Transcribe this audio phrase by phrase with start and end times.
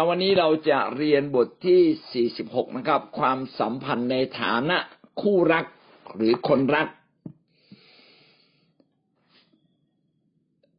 [0.00, 4.78] ช้าวันนี้เราจะเรียนบทที่ 46 นะครับ ความสัมพันธ์ในฐานะ
[5.20, 5.64] คู่รัก
[6.16, 6.88] หรือคนรัก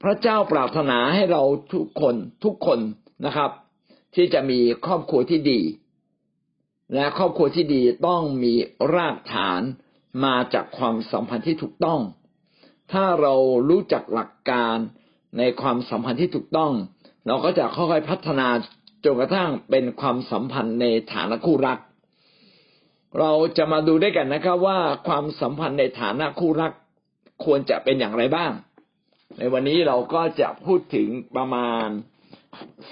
[0.04, 2.80] พระเจ้าปรารถนาให้เราทุกคนทุกคน
[3.26, 3.52] นะครับ
[4.16, 5.62] ที่จะมีครอบครัวที่ดี
[6.94, 8.54] และครอบครัวที่ดีต้องมี
[8.96, 9.62] รากฐาน
[10.26, 12.02] มาจากความสัมพันธ์ที่ถูกต้อง
[12.92, 13.34] ถ้าเรา
[13.70, 14.78] รู้จักหลักการ
[15.38, 16.74] ในความสัมพันธ์ที่ถูกต้อง
[17.28, 18.48] เราก็จะค่อยๆพัฒนา
[19.04, 21.80] จนกระทั่งเป็นความสัมพันธ์ในฐานะคู่รัก
[23.20, 26.72] เราจะมาดูด้วยกันนะครับว่าความสัมพันธ์ในฐานะคู่รัก
[27.46, 28.52] ควรจะเป็นอย่างไรบ้าง
[29.38, 31.88] ในวันนี้เราก็จะพูดถึงประมาณ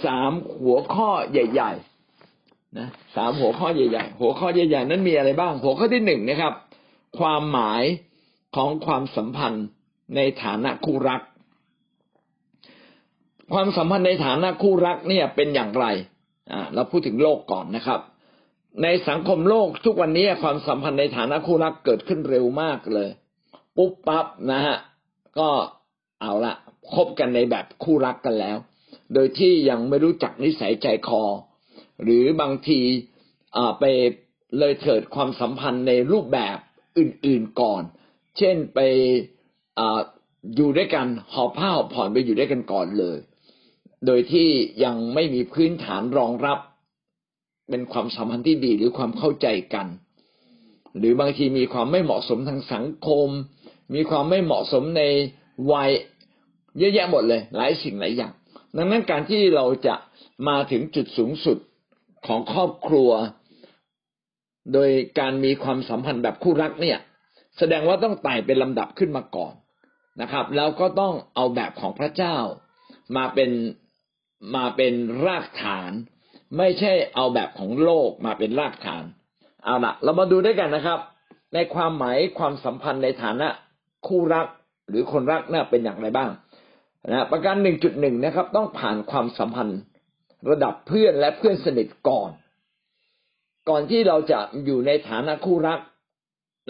[0.05, 0.31] สาม
[0.61, 1.71] หัวข้อใหญ่
[2.25, 6.53] ๆ นะสามหัวข้อใหญ่ ๆ หัวข้อใหญ่ๆ นั้นมีอะไรบ้าง หัวข้อที่หนึ่งนะครับ
[7.19, 7.83] ความหมาย
[8.55, 9.65] ของความสัมพันธ์
[10.15, 11.21] ในฐานะคู่รัก
[13.53, 15.85] ความสัมพันธ์ในฐานะคู่รักเนี่ยเป็นอย่างไร
[16.51, 17.99] อ่าเราพูดถึงโลกก่อนนะครับ
[18.83, 23.09] ในสังคมโลกทุกวันนี้ความสัมพันธ์ในฐานะคู่รักเกิดขึ้นเร็วมากเลย
[23.77, 24.77] ปุ๊บปั๊บนะฮะ
[25.39, 25.49] ก็
[26.21, 26.53] เอาละ
[26.93, 28.57] คบกันในแบบคู่รักกันแล้ว
[29.13, 31.23] โดยที่ยังไม่รู้จักนิสัยใจคอ
[32.03, 32.79] หรือบางที
[33.57, 33.83] อ่าไป
[34.59, 36.57] เลยเถิดความสัมพันธ์ในรูปแบบ
[36.97, 37.83] อื่นๆก่อน
[38.37, 38.79] เช่นไป
[39.79, 39.81] อ
[40.55, 43.17] อยู่ด้วยกันหอบผ้าหอบผ่อนไปอยู่ด้วยกันก่อนเลย
[44.05, 44.47] โดยที่
[44.83, 46.59] ยังไม่มีพื้นฐานรองรับ
[47.69, 49.87] เป็นความสัมพันธ์ที่ดีหรือความเข้าใจกัน
[50.97, 53.27] หรือบางทีมีความไม่เหมาะสมทางสังคม
[53.95, 55.03] มีความไม่เหมาะสมใน
[55.71, 55.91] วัย
[56.77, 58.33] เยอะแยะหมดเลย หลายสิ่งหลายอย่าง
[58.77, 59.95] ดังนั้นการที่เราจะ
[60.47, 61.57] มาถึงจุดสูงสุด
[62.27, 63.09] ของครอบครัว
[64.73, 64.89] โดย
[65.19, 66.99] การมีความสัมพันธ์แบบคู่รักเนี่ย
[67.57, 69.53] แสดงว่าต้องไต่เป็นลำดับขึ้นมาก่อน
[70.21, 72.35] นะครับ แล้วก็ต้องเอาแบบของพระเจ้า
[73.17, 73.51] มาเป็น
[74.55, 74.93] มาเป็น
[75.25, 75.91] รากฐาน
[76.57, 79.03] ไม่ใช่เอาแบบของโลกมาเป็นรากฐาน
[79.63, 80.99] เอาละเรามาดูด้วยกันนะครับ
[81.53, 83.47] ในความหมายความสัมพันธ์ในฐานะ
[84.07, 84.47] คู่รัก
[84.89, 86.29] หรือคนรักน่ะเป็นอย่างไรบ้าง
[87.11, 89.79] นะประการหนึ่งจุดหนึ่งนะครับ ต้องผ่านความสัมพันธ์
[90.49, 92.31] ระดับเพื่อนและเพื่อนสนิทก่อน
[93.69, 95.79] ก่อนที่เราจะอยู่ในฐานะคู่รัก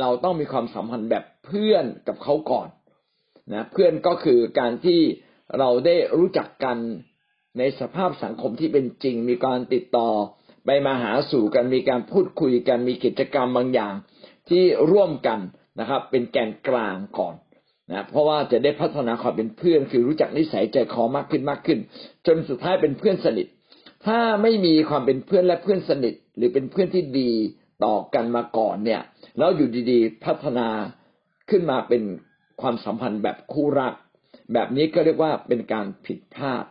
[0.01, 2.67] เราต้องมีความสัมพันธ์แบบเพื่อนกับเขาก่อน
[3.53, 4.99] นะเพื่อนก็คือการที่
[5.59, 6.77] เราได้รู้จักกัน
[7.59, 10.09] ในสภาพสังคมที่เป็นจริง มีการติดต่อ
[10.65, 13.93] ไปมาหาสู่กันมีการพูดคุยกันมีกิจกรรมบางอย่าง
[14.49, 15.39] ที่ร่วมกัน
[15.79, 17.35] นะครับ เป็นแกนกลางก่อน
[17.91, 21.79] นะเพราะว่าจะได้พัฒนาความเป็นเพื่อน คือรู้จักนิสัยใจคอมากขึ้นมากขึ้น
[22.27, 23.47] จนสุดท้ายเป็นเพื่อนสนิท
[24.05, 27.31] ถ้าไม่มีความเป็นเพื่อนและเพื่อนสนิท หรือเป็นเพื่อนที่ดี
[27.85, 29.01] ต่อกันมาก่อนเนี่ย
[29.37, 30.67] แล้วอยู่ดีๆ พัฒนา
[31.49, 32.03] ขึ้นมาเป็น
[32.61, 33.93] ความสัมพันธ์แบบคู่รัก
[34.53, 36.65] แบบนี้ก็เรียกว่าเป็นการผิดพลาด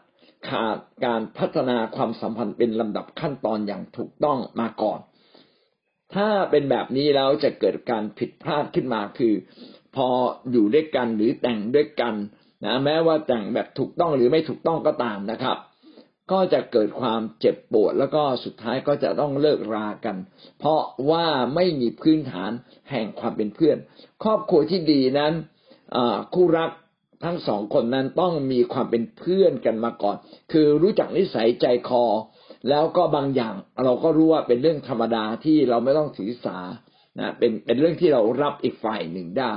[0.48, 5.00] ขาดการพัฒนาความสัมพันธ์เป็นลำดับขั้นตอนอย่างถูกต้องมาก่อน
[6.14, 9.34] ถ้าเป็นแบบนี้แล้วจะเกิดการผิดพลาดขึ้นมาคือ
[9.96, 10.08] พอ
[10.50, 12.14] อยู่ด้วยกันหรือแต่งด้วยกัน
[12.64, 15.58] นะแม้ว่าแต่งแบบถูกต้องหรือไม่ถูกต้องก็ตามนะครับ
[16.32, 20.16] ก็จะเกิดความเจ็บปวด แล้วก็สุดท้ายก็จะต้องเลิกรากัน
[20.58, 22.50] เพราะว่าไม่มีพื้นฐาน
[22.90, 23.76] แห่งความเป็นเพื่อน
[24.22, 25.32] ครอบครัวที่ดีนั้น
[26.34, 26.70] คู่รัก
[27.24, 30.16] ทั้งสองคนนั้นต้องมีความเป็นเพื่อนกันมาก่อน
[30.52, 32.04] คือรู้จักนิสัยใจคอ
[32.68, 36.58] แล้วก็บางอย่างเราก็รู้ว่าเป็นเรื่องธรรมดาที่เราไม่ต้องถือสา
[37.18, 39.52] นะเป็นเป็นเรื่องที่เรารับอีกฝ่ายหนึ่งได้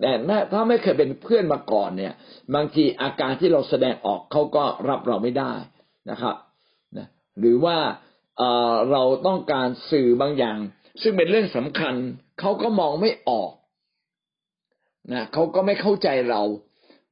[0.00, 0.10] แต่
[0.52, 2.14] ถ้าไม่เคยเป็นเพื่อนมาก่อนเนี่ย
[2.54, 5.52] บางทีอาการที่เราแสดงออกเขาก็รับเราไม่ได้
[6.10, 6.34] นะครับ
[6.96, 7.06] นะ
[7.40, 7.76] หรือว่า
[8.38, 10.58] เเราต้องการสื่อบางอย่าง
[11.02, 11.94] ซึ่งเป็นเรื่องสำคัญ
[12.40, 13.50] เขาก็มองไม่ออก
[15.12, 16.42] นะเขาก็ไม่เข้าใจเรา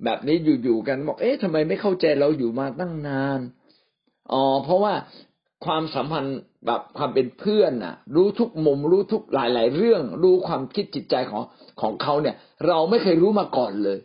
[0.04, 3.40] แบบนี้อยู่ๆกันบอกเอ๊ะทำไมไม่เข้าใจเราอยู่มาตั้งนาน
[4.32, 4.94] อ๋อเพราะว่า
[5.64, 11.42] ความสัมพันธ์แบบความเป็นเพื่อนน่ะ รู้ทุกมุมรู้ทุกหลาย ๆ เรื่อง รู้ความคิดจิตใจของ
[11.80, 12.36] ของเขาเนี่ย
[12.66, 13.98] เราไม่เคยรู้มาก่อนเลย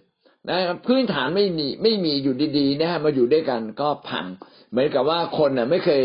[0.49, 4.25] นะพื้นฐานไม่มีไม่มีอยู่ดีๆนะฮะมาอยู่ด้วยกันก็พัง
[4.69, 6.01] เหมือนกับว่าคนน่ะไม่เคย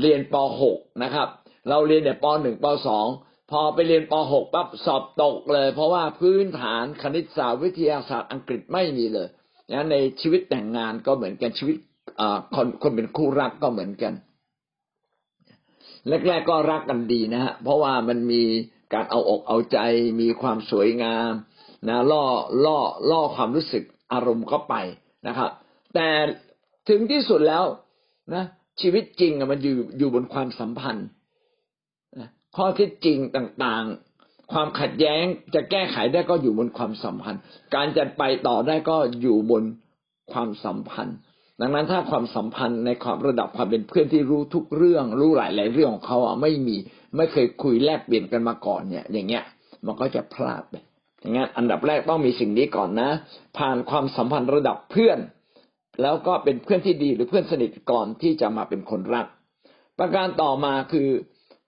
[0.00, 0.34] เรียนป
[0.68, 1.28] .6 นะครับ
[1.68, 9.28] เราเรียนแต่ป .1 ป .2 พอไปเรียนป .6 ปั๊บสอบตกเลย เพราะว่าพื้นฐานคณิตศาสตร์วิทยาศาสตร์อังกฤษไม่มีเลย
[9.70, 11.76] นะในชีวิตแต่งงานก็เหมือนกันชีวิต
[12.54, 14.12] คนคนเป็นคู่รักก็เหมือนกัน
[16.08, 18.42] แรกๆก็รักกันดีนะฮะเพราะว่ามันมี
[18.94, 19.78] การเอาอกเอาใจ
[20.20, 21.32] มีความสวยงาม
[21.88, 22.24] นะล่อ
[22.64, 22.78] ล่อ
[23.10, 24.74] ล่อความรู้สึกอารมณ์เข้าไป
[25.26, 25.50] นะครับ
[25.94, 26.08] แต่
[26.88, 27.64] ถึงที่สุดแล้ว
[28.34, 28.44] นะ
[28.80, 31.08] ชีวิตจริงมันอยู่อยู่บนความสัมพันธ์
[32.56, 35.24] ข้อเท็จจริงต่างๆ ความขัดแย้ง
[35.54, 37.42] จะแก้ไขได้ก็อยู่บนความสัมพันธ์
[37.74, 39.62] การจะไปต่อได้ก็อยู่บน
[40.32, 41.16] ความสัมพันธ์
[41.60, 46.76] ดังนั้นถ้าความสัมพันธ์ในความระดับความเป็นเพื่อนที่รู้ทุกเรื่อง รู้หลายหลายเรื่องของเขาอะไม่มี
[47.16, 49.44] ไม่เคยคุยแลกเปลี่ยนกันมาก่อนเนี่ย อย่างเงี้ย
[49.86, 50.74] มันก็จะพลาดไป
[51.20, 53.10] อย่างงั้นอันดับแรกต้องมีสิ่งนี้ก่อนนะ
[53.58, 55.18] ผ่านความสัมพันธ์ระดับเพื่อน
[56.02, 59.26] แล้วก็เป็นเพื่อนที่ดีหรือเพื่อนสนิทก่อนที่จะมาเป็นคนรัก
[59.98, 61.08] ประการต่อมาคือ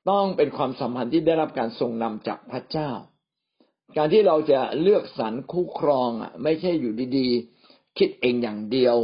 [0.08, 2.90] ต้องเป็นความสัมพันธ์ที่ได้รับการทรงนำจากพระเจ้า
[3.96, 8.96] การที่เราจะเลือกสรรคู่ครองอะไม่ใช่อยู่ดีๆ คิดเองอย่างเดียว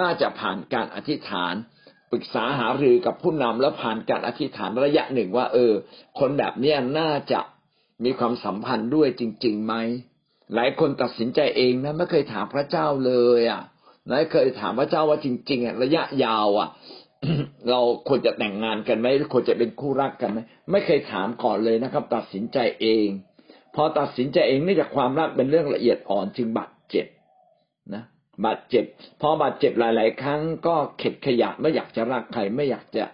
[0.00, 1.54] น่าจะผ่านการอธิษฐาน
[2.10, 5.72] ปรึกษาหารือกับผู้นำแล้วผ่านการอธิษฐานระยะหนึ่งว่า เออ
[6.18, 7.40] คนแบบเนี้น่าจะ
[8.04, 9.74] มีความสัมพันธ์ด้วยจริงๆไหม
[10.54, 13.62] หลายคนตัดสินใจเองนะไม่เคยถามพระเจ้าเลย อะ
[14.08, 16.68] ไม่เคยถามพระเจ้าว่าจริง ๆอะระยะยาวอะ
[17.70, 20.38] เราควรจะแต่งงานกันไหมควรจะเป็นคู่รักกันไหม
[20.70, 23.08] ไม่เคยถามก่อนเลยนะครับ ตัดสินใจเอง
[23.74, 27.06] พอตัดสินใจเองเนื่องจากความรักเป็นเรื่องละเอียดอ่อนจึงบาดเจ็บ
[27.94, 28.04] นะ
[28.44, 28.84] บาดเจ็บ
[29.20, 33.04] พอบาดเจ็บหลาย ๆ ครั้งก็เข็ดขยะไม่อยากจะรักใครไม่อยากจะ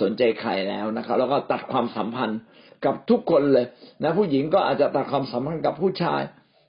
[0.00, 2.40] สนใจใครแล้วนะครับ แล้วก็ตัดความสัมพันธ์
[2.84, 3.66] กับทุกคนเลย
[4.02, 6.22] นะผู้หญิงก็อาจจะตัดความสัมพันธ์กับผู้ชาย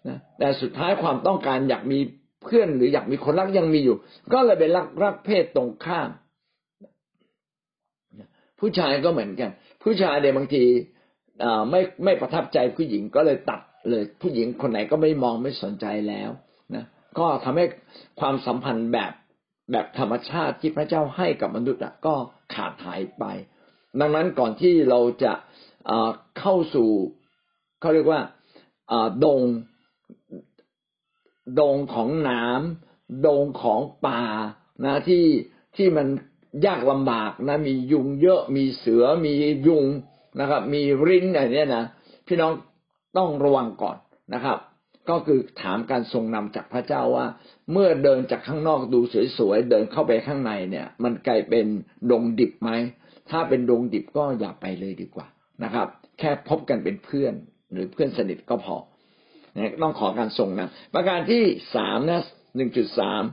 [0.08, 2.00] นะแต่สุดท้ายความต้องการอยากมี
[2.44, 3.98] เพื่อนหรืออยากมีคนรักยังมีอยู่
[4.34, 6.10] ก็เลยเป็นรักรักเพศตรงข้าม
[8.60, 9.52] ผู้ชายก็เหมือนกัน
[9.84, 10.64] ผู้ชายเดี๋ยบางที
[11.70, 16.30] ไม่ไม่ประทับใจผู้หญิงก็เลยตัดเลยผู้หญิงคนไหนก็ไม่มองไม่สนใจแล้ว
[16.76, 16.86] นะ
[17.20, 17.66] ก็ทำให้
[18.20, 19.14] ความสัมพันธ์แบบ
[19.72, 22.16] แบบธรรมชาติที่พระเจ้าให้กับมนุษย์ก็
[22.54, 23.24] ขาดหายไป
[24.00, 25.34] ดังนั้นก่อนที่เราจะ
[26.40, 26.90] เข้าสู่
[27.80, 28.22] เขาเรียกว่า
[29.26, 29.42] ดง
[31.60, 34.22] ดงของน้ำดงของป่า
[34.86, 35.26] นะที่
[35.76, 36.08] ที่มัน
[36.66, 39.34] ยากลำบากนะ มียุงเยอะมีเสือมี
[39.68, 39.86] ยุง
[40.40, 41.86] นะครับ มีริ้นอะไรเนี้ยนะ
[42.28, 42.52] พี่น้อง
[43.18, 43.98] ต้องระวังก่อน
[44.34, 44.58] นะครับ
[45.10, 47.26] ก็คือถามการทรงนำจากพระเจ้าว่า
[47.72, 49.00] เมื่อเดินจากข้างนอกดู
[49.38, 51.66] สวยๆเดินเข้าไปข้างในเนี่ย มันกลายเป็น
[52.12, 52.72] ดงดิบไหม
[53.30, 55.28] ถ้าเป็นดงดิบก็อย่าไปเลยดีกว่า
[55.64, 55.88] นะครับ
[56.20, 57.34] แค่พบกันเป็นเพื่อน
[57.72, 58.76] หรือเพื่อนสนิทก็พอ
[59.82, 61.44] ต้องขอการทรงนำประการที่
[61.76, 62.24] สามนะ
[62.56, 63.24] หนึ่งจุดสาม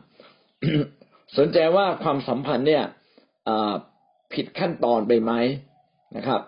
[1.38, 2.84] สนใจว่าความสัมพันธ์เนี่ย
[4.34, 5.32] ผิดขั้นตอนไปไหม
[6.16, 6.40] นะครับ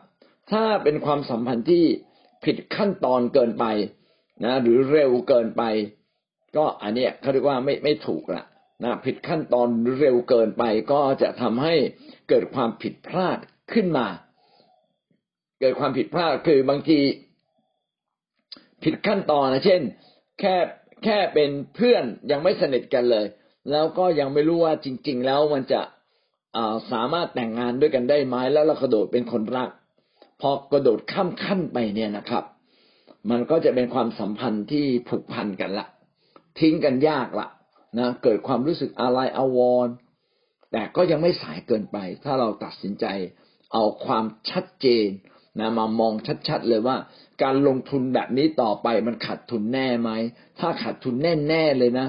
[0.50, 1.84] ถ้าเป็นความสัมพันธ์ที่
[2.44, 3.64] ผิดขั้นตอนเกินไป
[4.44, 5.62] นะ หรือเร็วเกินไป
[6.56, 8.44] ก็อันเนี้ยเขาเรียกว่าไม่ไม่ถูกละ
[8.82, 9.68] นะผิดขั้นตอน
[9.98, 11.74] เร็วเกินไป ก็จะทำให้
[12.28, 13.38] เกิดความผิดพลาด
[13.72, 14.06] ขึ้นมา
[15.60, 17.00] เกิดความผิดพลาดคือบางที
[18.84, 19.80] ผิดขั้นตอนนะเช่น
[20.40, 20.56] แค่
[21.04, 23.26] แค่เป็นเพื่อนยังไม่สนิทกันเลย
[23.70, 25.80] แล้วก็ยังไม่รู้ว่าจริง ๆ แล้วมันจะ
[26.92, 29.70] สามารถแต่งงานด้วยกันได้ไหมแล้วเรากระโดดเป็นคนรัก
[30.40, 32.44] พอกระโดดข้ามขั้นไปเนี่ยนะครับ
[33.30, 35.86] มันก็จะเป็นความสัมพันธ์ที่ผูกพันกันละ
[36.58, 37.48] ทิ้งกันยากละ
[37.98, 39.88] นะเกิดความรู้สึกอะไรอาวร
[40.72, 43.06] แต่ก็ยังไม่สายเกินไป ถ้าเราตัดสินใจ
[43.72, 45.08] เอาความชัดเจน
[45.58, 46.14] นะมามอง
[46.48, 46.96] ชัดๆเลยว่า
[47.42, 50.10] การลงทุนแบบนี้ต่อไปมันขาดทุนแน่ไหม
[50.60, 51.14] ถ้าขาดทุน
[51.48, 52.06] แน่ๆเลยนะ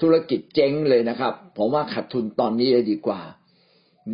[0.00, 3.20] ธุรกิจเจ๊งเลยนะครับ ผมว่าขาดทุนตอนนี้เลยดีกว่า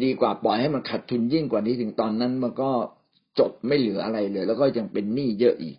[0.03, 2.71] ดีกว่าปล่อยให้มันขาดทุนยิ่งกว่านี้ถึงตอนนั้นมันก็
[3.39, 5.77] จบไม่เหลืออะไรเลย แล้วก็ยังเป็นหนี้เยอะอีก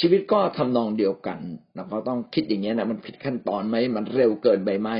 [0.00, 1.38] ชีวิตก็ทำนองเดียวกัน
[1.74, 4.90] เราก็ต้องคิดอย่างเงี้นะมันผิดขั้นตอนไหมมันเร็วเกินไปไหม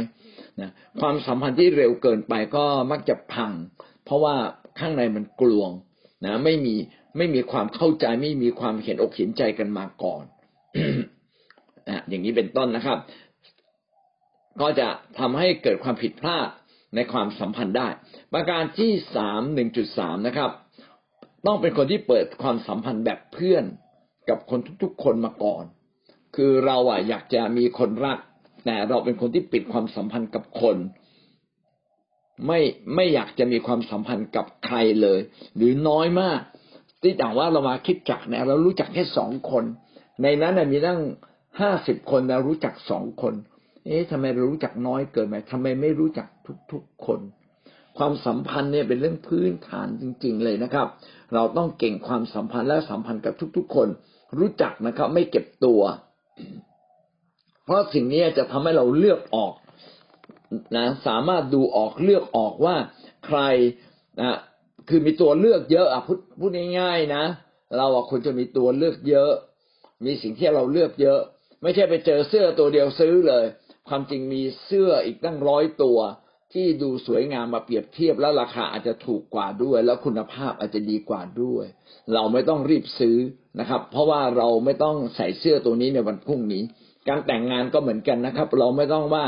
[0.60, 3.52] นะความสัมพันธ์ที่เร็วเกินไปก็มักจะพัง
[4.04, 4.34] เพราะว่า
[4.78, 5.70] ข้างในมันกลวง
[6.24, 6.74] นะไม่มี
[7.16, 10.24] ไม่มีความเข้าใจไม่มีความเห็นอกเห็นใจกันมาก่อน
[11.88, 12.98] นะอย่างนี้เป็นต้นนะครับ
[14.60, 14.88] ก็จะ
[15.18, 16.48] ทำให้เกิดความผิดพลาด
[16.94, 17.88] ในความสัมพันธ์ได้
[18.32, 20.50] ประการที่สามหนึ่งจุดสามนะครับ
[21.46, 23.64] ต้องเป็นคนที่เปิดความสัมพันธ์แบบเพื่อน
[24.28, 25.64] กับคนทุกๆคนมาก่อน
[26.36, 28.18] คือเราอะอยากจะมีคนรัก
[28.64, 30.76] แต่เราเป็นคนที่ปิดความสัมพันธ์กับคน
[32.46, 32.60] ไม่
[32.94, 35.18] ไม่อยากจะมีความสัมพันธ์กับใครเลย
[35.56, 36.40] หรือน้อยมาก
[37.02, 39.64] ที่ต่างว่าเรามาคิดจักเนี่ยเรารู้จักแค่สองคน
[40.22, 41.00] ในนั้นมีตั้ง
[41.60, 43.34] ห้าสิบคนเรารู้จักสองคน
[43.86, 46.26] เอ๊ะทำไมเรารู้จักน้อยเกินไปทำไมไม่รู้จัก
[46.72, 47.20] ทุกๆคน
[47.98, 50.86] ความสัมพันธ์เนี่ยเป็นเรื่องพื้นฐานจริง ๆ เลยนะครับ
[51.34, 53.88] เราต้องเก่งความสัมพันธ์และสัมพันธ์กับทุก ๆ คน
[54.38, 55.80] รู้จักนะครับ ไม่เก็บตัว
[57.64, 59.52] เพราะสิ่งนี้จะทำให้เราเลือกออก
[60.76, 62.76] นะสามารถดูออกเลือกออกว่า
[63.26, 63.40] ใคร
[64.20, 64.36] นะ
[64.88, 66.50] คือมีตัวเลือกเยอะอะพูดพูด
[66.80, 67.24] ง่ายๆนะ
[67.76, 69.30] เราอะควรจะมีตัวเลือกเยอะ
[70.04, 71.20] มีสิ่งที่เราเลือกเยอะ
[71.62, 73.44] ไม่ใช่ไปเจอเสื้อตัวเดียวซื้อเลย
[73.88, 75.98] ความจริงมีเสื้ออีกตั้งร้อยตัว
[76.52, 81.64] ที่ดูสวยงามมาเปรียบเทียบแล้วราคาอาจจะถูกกว่าด้วย แล้วคุณภาพอาจจะดีกว่าด้วย
[82.14, 83.16] เราไม่ต้องรีบซื้อ
[83.60, 86.62] นะครับ เพราะว่าเราไม่ต้องใส่เสื้อตัวนี้ในวันพรุ่งนี้
[87.08, 89.24] การแต่งงานก็เหมือนกันนะครับ เราไม่ต้องว่า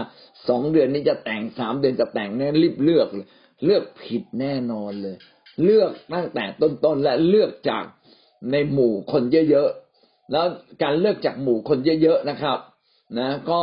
[0.49, 3.27] สองเดือนนี้จะแต่งสามเดือนจะแต่งแน่รีบเลือกเลย
[3.65, 5.17] เลือกผิดแน่นอนเลย
[5.65, 7.85] เลือกตั้งแต่ต้นๆและเลือกจาก
[8.53, 10.47] ในหมู่คนเยอะๆแล้ว
[10.83, 12.59] การเลือกจากหมู่คนเยอะๆนะครับ
[13.19, 13.61] นะ ก็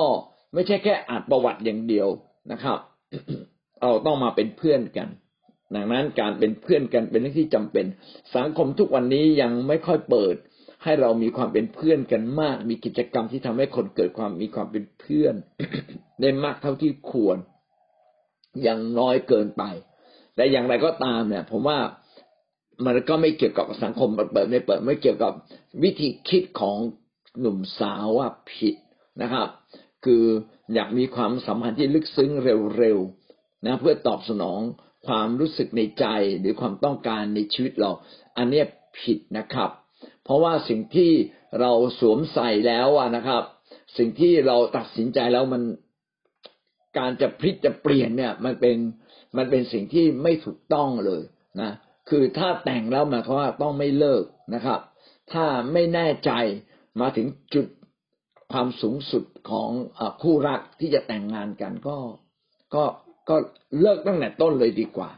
[0.55, 2.07] ไม่ใช่แค่อ่านประวัติอย่างเดียว
[2.51, 2.79] นะครับ
[3.81, 5.09] เราต้องมาเป็นเพื่อนกัน
[5.75, 7.85] ดังนั้นการเป็นเพื่อนกันเป็นเรื่องที่จำเป็น
[8.35, 10.35] สังคมทุกวันนี้ยังไม่ค่อยเปิด
[10.83, 15.35] ให้เรามีความเป็นเพื่อนกันมาก มีกิจกรรมที่ทำให้คนเกิดความมีความเป็นเพื่อน
[16.21, 17.37] ได้มากเท่าที่ควร
[18.67, 19.63] ยังน้อยเกินไป
[20.35, 21.79] แต่อย่างไรก็ตามเนี่ย ผมว่า
[22.85, 25.33] มันก็ไม่เกี่ยวกับสังคมเปิดไม่เปิดไม่เกี่ยวกับ
[25.83, 26.77] วิธีคิดของ
[27.39, 28.75] หนุ่มสาวว่าผิด
[29.21, 29.47] นะครับ
[30.05, 30.23] คือ
[30.73, 32.31] อยากมีความสัมพันธ์ที่ลึกซึ้ง
[32.77, 34.59] เร็วๆนะเพื่อตอบสนอง
[35.07, 36.05] ความรู้สึกในใจ
[36.39, 37.91] หรือความต้องการในชีวิตเรา
[38.37, 38.63] อันนี้
[38.99, 39.69] ผิดนะครับ
[40.23, 41.11] เพราะว่าสิ่งที่
[41.59, 43.43] เราสวมใส่แล้วนะครับ
[43.97, 45.63] สิ่งที่เราตัดสินใจแล้วมัน
[46.97, 48.77] การจะพลิกจะเปลี่ยนเนี่ย มันเป็น
[49.37, 51.23] มันเป็นสิ่งที่ไม่ถูกต้องเลย
[51.61, 51.71] นะ
[52.09, 54.23] คือถ้าแต่งแล้วหมายความว่าต้องไม่เลิก
[54.55, 54.79] นะครับ
[55.33, 56.31] ถ้าไม่แน่ใจ
[57.01, 57.67] มาถึงจุด
[58.55, 61.97] ความสูงสุดของอคู่รักที่จะแต่งงานกันก็
[62.75, 62.83] ก็
[63.29, 63.35] ก็
[63.81, 65.09] เลิกตั้งแต่ต้นเลยดีกว่า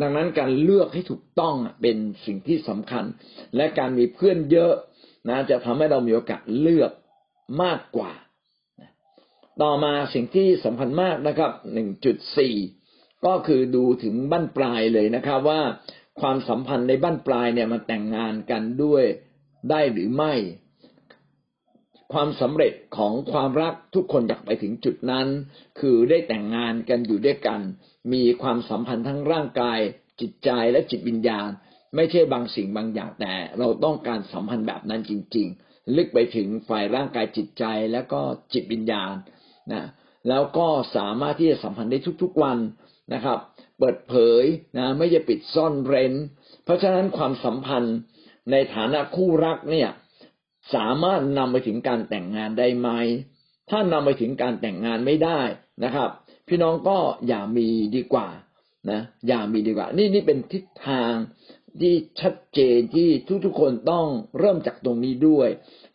[0.00, 3.04] ดังนั้นการเลือกให้ถูกต้องเป็นสิ่งที่สำคัญ
[3.56, 4.72] และการมีเพื่อนเยอะ
[5.28, 6.92] นะจะทำให้เรามีโอกาสเลือก
[7.62, 8.12] มากกว่า
[9.62, 12.54] ต่อมาสิ่งที่สำคัญมากนะครับหนึ่งจุดสี่
[13.26, 15.60] ก็คือดูถึงบั้นปลายเลยนะครับว่า
[16.20, 19.04] ความสัมพันธ์ในบั้นปลายเนี่ยมันแต่งงานกันด้วย
[19.70, 20.34] ได้หรือไม่
[22.12, 25.26] ความสำเร็จของความรักทุกคนอยากไปถึงจุดนั้น
[25.80, 27.60] คือได้แต่งงานกันอยู่ด้วยกัน
[28.12, 29.78] มีความสัมพันธ์ทั้งร่างกาย
[30.20, 31.48] จิตใจและจิตวิญญาณ
[31.96, 38.20] ไม่ใช่บางสิ่งบางอย่างแต่ เราต้องการสัมพันธ์แบบนั้นจริง ๆ ลึกไปถึงฝ่ายร่างกายจิตใจแล้วก็
[38.52, 39.12] จิตวิญญาณ
[39.72, 39.82] นะ
[40.28, 42.58] แล้วก็สามารถที่จะสัมพันธ์ได้ทุกๆวัน
[43.14, 43.38] นะครับ
[43.78, 44.44] เปิดเผย
[44.78, 46.12] นะไม่จะปิดซ่อนเร้น
[46.64, 47.96] เพราะฉะนั้นความสัมพันธ์
[48.50, 49.90] ในฐานะคู่รักเนี่ย
[50.74, 52.88] สามารถนำไปถึงการแต่งงานได้ไหม
[53.70, 55.40] ถ้านำไปถึงการแต่งงานไม่ได้
[55.84, 56.10] นะครับ
[56.48, 56.98] พี่น้องก็
[57.28, 58.28] อย่ามีดีกว่า
[58.90, 61.12] นะอย่ามีดีกว่า นี่นี่เป็นทิศทาง
[61.80, 63.08] ที่ชัดเจนที่
[63.44, 64.06] ทุกๆคนต้อง
[64.38, 65.48] เริ่มจากตรงนี้ด้วย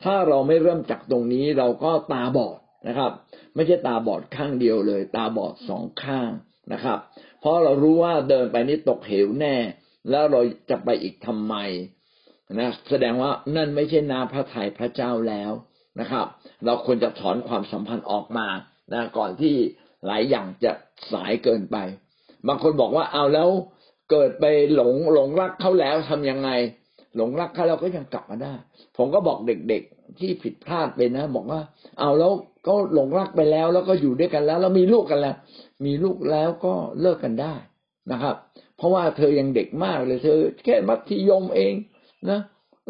[0.03, 3.11] ถ้าเราไม่เริ่มจากตรงนี้เราก็ตาบอดนะครับ
[3.55, 6.29] ไม่ใช่ตาบอดข้างเดียวเลย ตาบอดสองข้าง
[6.73, 6.99] นะครับ
[7.39, 9.55] เพราะเรารู้ว่าเดินไปนี่ตกเหวแน่
[10.09, 11.55] แล้วเราจะไปอีกทำไม
[12.59, 15.51] นะแสดงว่านั่นไม่ใช่นาพระทัยพระเจ้าแล้ว
[15.99, 16.25] นะครับ
[16.65, 18.47] เราควรจะถอนความสัมพันธ์ออกมา
[18.93, 19.55] นะก่อนที่
[20.07, 20.71] หลายอย่างจะ
[21.11, 21.77] สายเกินไป
[22.47, 23.49] บางคนบอกว่าเอาแล้ว
[24.11, 24.45] เกิดไป
[24.75, 26.49] หลงหลงรักเขาแล้วทำยังไง
[27.15, 28.53] หลงรักเขาเราก็ยังกลับมาได้
[28.97, 31.61] ผมก็บอกเด็กๆที่ผิดพลาดไปนะ บอกว่า
[31.99, 32.31] เอาแล้ว
[32.67, 35.35] ก็หลงรักไปแล้วแล้วก็อยู่ด้วยกันแล้ว แล้วมีลูกกันแล้ว
[35.85, 37.55] มีลูกแล้วก็เลิกกันได้
[38.11, 38.35] นะครับ
[38.77, 41.73] เพราะว่าเธอยังเด็กมากเลยเธอแค่มัธยมเอง
[42.29, 42.39] นะ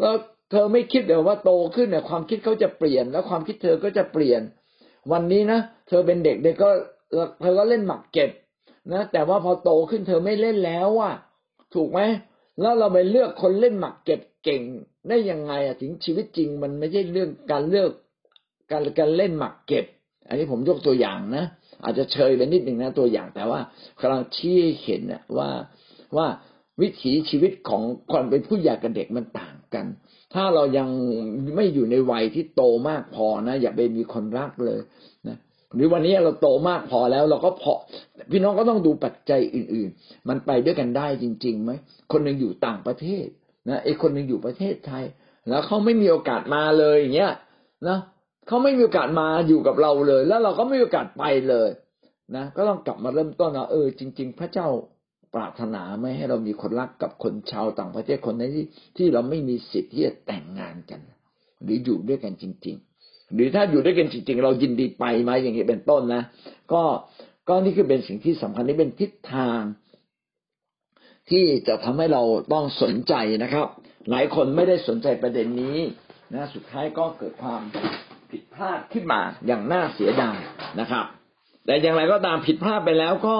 [0.00, 0.14] แล้ว
[0.50, 4.40] เธอไม่คิดเดี๋ยวว่าโตขึ้นเนี่ยความคิดเขาจะเปลี่ยน แล้วความคิดเธอก็จะเปลี่ยน
[5.12, 6.70] วันนี้นะเธอเป็นเด็กเด็กก็
[7.40, 8.30] เธอก็เล่นหมักเก็บ
[8.92, 11.14] นะแต่ว่าพอโตขึ้นเธอไม่เล่นแล้วอะ
[11.74, 12.00] ถูกไหม
[12.60, 14.62] แล้วเราไปเลือกคนเล่นหมักเก็บเก่ง
[15.08, 17.90] ได้ยังไงอะถึงชีวิตจริง มันไม่ใช่เรื่องการเลือก
[18.70, 19.84] การการเล่นหมักเก็บ
[20.28, 21.44] อันนี้ผมยกตัวอย่างนะ
[21.84, 23.60] อาจจะเชยไปนิดหนึ่งนะตัวอย่างแต่ว่า
[24.00, 25.48] กำลังชี้เห็นนะว่า
[26.16, 26.26] ว่า
[26.82, 29.86] วิถีชีวิตของคนเป็นผู้ใหญ่กับเด็กมันต่างกัน
[30.34, 30.88] ถ้าเรายัง
[31.56, 34.80] ไม่อยู่ในวัยที่โตมากพอนะอย่าไปมีคนรักเลย
[35.28, 35.36] นะ
[35.74, 37.72] หรือวันนี้เราโตมากพอแล้วเราก็พอ
[38.30, 41.72] พี่น้องก็ต้องดูปัจจัยอื่น ๆ มันไปด้วยกันได้จริงๆไหม
[42.12, 43.26] คนหนึ่งอยู่ต่างประเทศ
[43.68, 45.04] นะไอ้คนหนึ่งอยู่ประเทศไทย
[45.48, 47.32] แล้วเขาไม่มีโอกาสมาเลยอย่างเงี้ย
[47.88, 47.98] นะ
[48.46, 51.70] เขาไม่มีโอกาสมาอยู่กับเราเลย แล้วเราก็ไม่มีโอกาสไปเลย
[52.36, 54.68] นะก็ต้องกลับมาเริ่มต้นว่าเออจริง ๆ พระเจ้า
[55.34, 61.00] ปรารถนาไม่ให้เรามีคนรักกับคนชาวต่างประเทศคนนั้นที่ที่เราไม่มีสิทธิ์ที่จะแต่งงานกัน
[61.62, 66.22] หรืออยู่ด้วยกันจริง ๆ หรือถ้าอยู่ด้วยกันจริง ๆ เรายินดีไปไหมอย่างนี้เป็นต้นนะ
[66.72, 66.82] ก็
[67.48, 69.60] ก็นี่คือเป็นสิ่งที่สำคัญนี่เป็นทิศทาง
[71.30, 72.22] ที่จะทำให้เรา
[72.52, 73.66] ต้องสนใจนะครับ
[74.10, 75.78] หลายคนไม่ได้สนใจประเด็นนี้
[76.34, 77.60] นะสุดท้ายก็เกิดความ
[78.30, 80.38] ผิดพลาดขึ้นมาอย่างน่าเสียดาย
[80.80, 81.04] นะครับ
[81.66, 83.36] แต่อย่างไรก็ตามผิดพลาดไปแล้วก็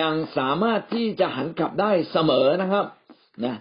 [0.00, 2.86] ยังสามารถที่จะหันกลับได้เสมอนะครับ
[3.44, 3.54] นะ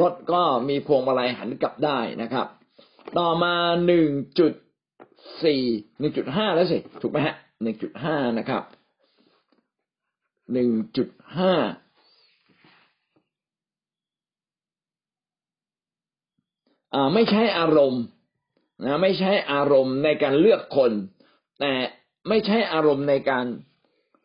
[0.00, 2.46] รถก็มีพวงมาลัยหันกลับได้นะครับ
[3.18, 3.54] ต่อมา
[3.86, 4.52] หนึ่งจุด
[5.44, 5.62] สี่
[5.98, 8.62] หนึ่งจุดห้าแล้วสิถูกไหมฮะหนึ่งจุดห้านะครับ
[10.52, 11.52] หนึ่งจุดห้า
[17.14, 18.02] ไม่ใช่อารมณ์
[18.84, 20.92] นะไม่ใช่อารมณ์ในการเลือกคน
[21.60, 21.72] แต่
[22.28, 23.46] ไม่ใช่อารมณ์ในการ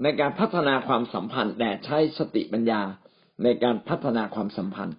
[0.03, 2.81] ในการพัฒนาความสัมพันธ์ แต่ใช้สติปัญญา
[3.43, 4.95] ในการพัฒนาความสัมพันธ์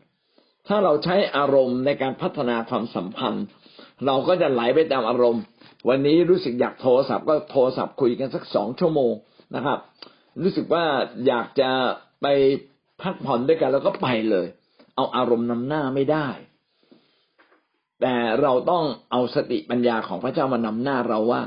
[0.69, 3.45] ถ้าเราใช้อารมณ์ในการพัฒนาความสัมพันธ์
[4.07, 5.43] เราก็จะไหลไปตามอารมณ์
[5.89, 9.13] วันนี้รู้สึกอยากโทรศัพท์ก็โทรศัพท์คุยกันสักสองชั่วโมง
[9.55, 9.79] นะครับ
[10.43, 10.85] รู้สึกว่า
[11.27, 11.71] อยากจะ
[12.23, 12.27] ไป
[13.03, 14.47] พักผ่อนด้วยกันแล้วก็ไปเลย
[14.97, 16.29] เอาอารมณ์นำหน้าไม่ได้
[18.01, 21.41] แต่เราต้องเอาสติปัญญาของพระเจ้ามานำหน้าเราว่า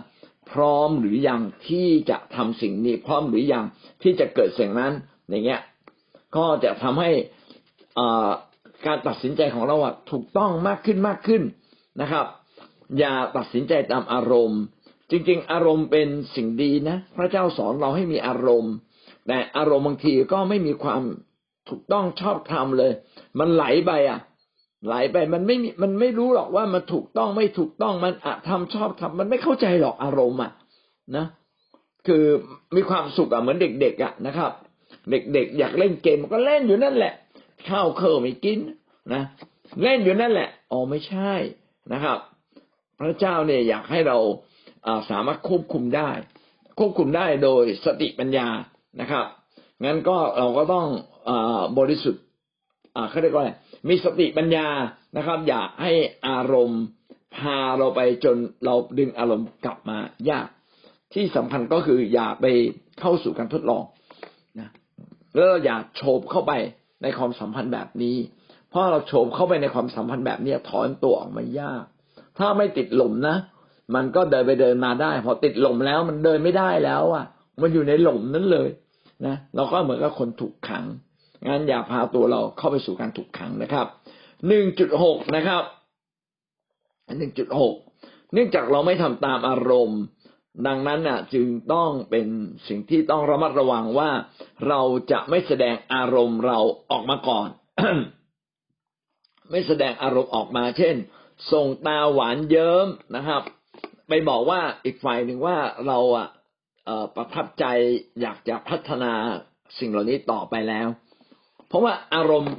[0.52, 3.66] พร้อมหรือยังที่จะทำสิ่งนี้พร้อมหรือยัง
[4.02, 4.94] ที่จะเกิดสิ่งนั้น
[5.30, 5.62] อย่างเงี้ย
[6.36, 7.12] ก็จะทำให้
[8.86, 9.76] การตัดสินใจของเรา
[10.12, 11.42] ถูกต้องมากขึ้นมากขึ้น
[12.02, 12.26] นะครับ
[13.00, 14.62] อย่าตัดสินใจตามอารมณ์
[15.12, 18.74] จริง ๆ อารมณ์เป็นสิ่งดีนะพระเจ้าสอนเราให้มีอารมณ์
[19.28, 21.02] แต่อารมณ์บางทีก็ไม่มีความ
[21.70, 22.92] ถูกต้องชอบธรรมเลย
[23.40, 24.20] มันไหลไปอะ
[24.86, 30.52] ไหลไปมันไม่มันไม่รู้หรอกว่ามันถูกต้องไม่ถูกต้องมันอะทำชอบทำมันไม่เข้าใจหรอกอารมณ์อะ
[31.18, 31.26] นะ
[32.08, 32.24] คือ
[32.76, 34.52] มีความสุขอะเหมือนเด็กๆอะนะครับ
[35.10, 37.14] เด็กๆอยากเล่นเกมก็เล่นอยู่นั่นแหละ
[37.68, 38.60] ข้าวเคอไม่กิน
[39.14, 39.24] นะ
[39.84, 41.34] เล่นอยู่นั่นแหละอ๋อไม่ใช่
[41.94, 42.18] นะครับ
[43.00, 44.18] พระเจ้าเนี่ยอยากให้เรา
[45.10, 46.10] สามารถควบคุมได้
[46.80, 48.48] ควบคุมได้โดยสติปัญญา
[49.02, 49.26] นะครับ
[49.84, 50.88] งั้นก็เราก็ต้อง
[51.30, 51.32] อ
[51.78, 52.24] บริสุทธิ์
[53.10, 53.52] เขาเรียกว่าอะไร
[53.88, 54.68] มีสติปัญญา
[55.18, 55.92] นะครับ อย่าให้
[56.28, 56.84] อารมณ์
[57.36, 58.36] พาเราไปจน
[58.66, 59.98] เราดึงอารมณ์กลับมา
[60.30, 60.48] ยาก
[61.14, 62.46] ที่สำคัญก็คืออย่าไป
[63.00, 63.84] เข้าสู่การทดลอง
[64.60, 64.70] นะ
[65.34, 66.52] แล้วเราอย่าโฉบเข้าไป
[67.04, 68.18] ในความสัมพันธ์แบบนี้
[68.70, 71.84] เพราะเราโฉบเข้าไปในความสัมพันธ์แบบนี้ถอนตัวออกมายาก
[72.38, 73.36] ถ้าไม่ติดหล่มนะ
[73.96, 77.26] มันก็เดินไปเดินมาได้ พอติดหล่มแล้วมันเดินไม่ได้แล้ว อะ
[77.62, 78.70] มันอยู่ในหล่มนั้นเลย
[79.26, 80.86] นะเราก็เหมือนกับคนถูกขัง
[81.48, 83.88] งั้นอย่าพาตัวเราเข้าไปสู่การถูกขังนะครับ
[84.48, 85.64] หนึ่งจุดหกนะครับ
[87.18, 87.76] หนึ่งจุดหก
[88.34, 90.02] เนื่องจากเราไม่ทำตามอารมณ์
[90.68, 92.28] ดังนั้นน่ะ จึงต้องเป็น
[92.68, 94.10] สิ่งที่ต้องระมัดระวังว่า
[94.68, 96.60] เราจะไม่แสดงอารมณ์เรา
[96.92, 97.50] ออกมาก่อน
[99.52, 100.96] ไม่แสดงอารมณ์ออกมา เช่น
[101.52, 103.42] ส่งตาหวานเยิ้มนะครับ
[104.08, 106.28] ไปบอกว่าอีกฝ่ายหนึ่งว่าเราอะ
[107.16, 107.66] ประทับใจ
[108.22, 109.14] อยากจะพัฒนา
[109.80, 110.88] สิ่งเหล่านี้ต่อไปแล้ว
[111.74, 112.54] เพราะว่าอารมณ์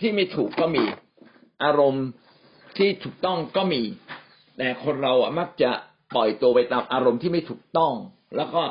[0.00, 0.84] ที่ไม่ถูกก็มี
[1.64, 2.06] อารมณ์
[2.76, 3.82] ที่ถูกต้องก็มี
[4.58, 5.70] แต่คนเราอะมักจะ
[6.14, 7.92] ปล่อยตัวไปตามอารมณ์ที่ไม่ถูกต้อง
[8.36, 8.62] แล้วก็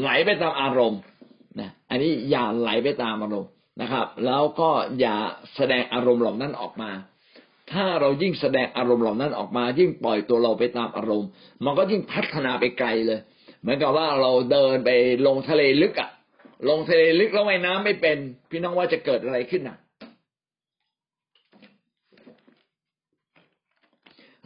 [0.00, 1.00] ไหลไปตามอารมณ์
[1.60, 5.16] นะอันนี้อย่าไหลไปตามอารมณ์นะครับ แล้วก็อย่า
[5.56, 6.90] แสดงอารมณ์เหล่านั้นออกมา
[7.72, 11.28] ถ้าเรายิ่งแสดงอารมณ์เหล่านั้นออกมา ยิ่งปล่อยตัวเราไปตามอารมณ์
[11.64, 13.20] มันก็ยิ่งพัฒนาไปไกลเลย
[13.60, 14.90] เหมือนกับว่าเราเดินไป
[15.26, 16.10] ลงทะเลลึกอะ
[16.68, 18.18] ลงทะเลลึกแล้วว่ายน้ำไม่เป็น
[18.50, 19.78] พี่น้องว่าจะเกิดอะไรขึ้นน่ะ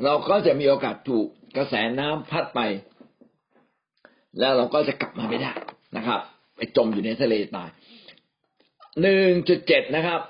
[0.04, 1.26] เราก็จะมีโอกาสถูก
[1.56, 2.60] กระแสน้ำพัดไป
[4.38, 5.52] แล้วเราก็จะกลับมาไม่ได้
[5.96, 6.20] นะครับ
[6.56, 7.68] ไปจมอยู่ในทะเลตาย
[9.02, 10.20] หนึ่งจุดเจ็ดนะครับ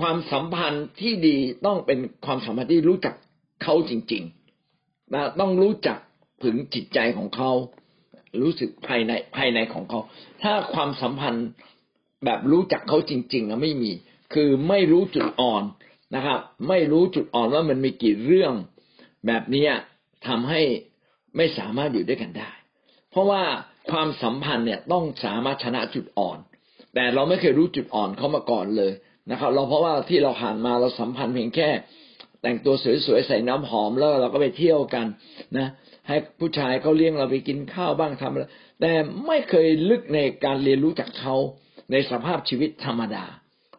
[0.00, 3.14] ความสัมพันธ์ที่ดีต้องเป็นความสัมพันธ์ที่รู้จัก
[3.62, 5.98] เขาจริงๆนะต้องรู้จัก
[6.44, 7.50] ถึงจิตใจของเขา
[8.42, 10.00] รู้สึกภายในภายในของเขา
[10.42, 11.46] ถ้าความสัมพันธ์
[12.24, 13.92] แบบรู้จักเขาจริงๆนะไม่มี
[14.34, 15.62] คือไม่รู้จุดอ่อน
[16.14, 18.52] นะครับ ไม่รู้จุดอ่อนว่ามันมีกี่เรื่อง
[19.26, 19.66] แบบนี้
[20.26, 20.60] ทำให้
[21.36, 22.50] ไม่สามารถอยู่ด้วยกันได้
[23.10, 23.42] เพราะว่า
[23.90, 26.38] ความสัมพันธ์เนี่ยต้องสามารถชนะจุดอ่อน
[26.94, 28.92] แต่เราไม่เคยรู้จุดอ่อนเขามาก่อนเลย
[29.30, 31.68] นะครับ เราเพราะว่าที่เราผ่านมาเราสัมพันธ์เพียงแค่
[32.46, 32.74] แต่งตัว
[33.06, 35.06] สวยๆใส่น้ำหอมแล้วเราก็ไปเที่ยวกัน
[35.56, 35.68] นะ
[36.08, 38.44] ให้ผู้ชายเขาเลี้ยงเราไปกินข้าวบ้างทำอะไร
[38.80, 38.92] แต่
[39.26, 41.34] ไม่เคยลึกในการเรียนรู้จากเขา
[41.92, 43.24] ในสภาพชีวิตธรรมดา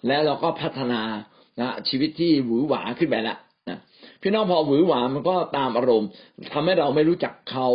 [0.08, 1.02] แล้วเราก็พัฒนา
[1.60, 3.36] นะชีวิตที่หวือหวาขึ้นไปละ
[3.70, 3.80] นะ
[4.22, 6.10] พี่น้องพอหวือหวามันก็ตามอารมณ์
[6.54, 7.68] ทำให้เราไม่รู้จักเขา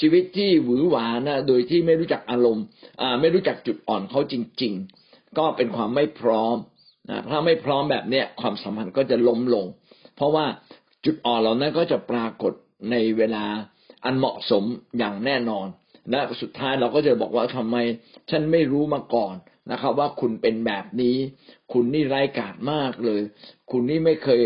[0.00, 2.64] ชีวิตที่หวือหวานะโดยที่ไม่รู้จักอารมณ์
[3.00, 4.72] อ่าไม่รู้จักจุดอ่อนเขาจริง
[5.06, 6.56] ๆ ก็เป็นความไม่พร้อม
[7.10, 9.66] นะถ้าไม่พร้อมแบบเนี้ยความสัมพันธ์ก็จะล้มลง
[10.20, 10.46] เพราะว่า
[11.04, 12.52] จุดอ่อนเหล่านั้นก็จะปรากฏ
[12.90, 13.44] ในเวลา
[14.04, 14.64] อันเหมาะสม
[14.98, 15.66] อย่างแน่นอน
[16.10, 17.76] และสุดท้ายเราก็จะบอกว่าทำไม
[18.30, 19.34] ฉันไม่รู้มาก่อน
[19.70, 21.16] นะครับ ว่าคุณเป็นแบบนี้
[21.72, 23.20] คุณนี่ไร้กาจมากเลย
[23.70, 24.42] คุณนี่ไม่เคย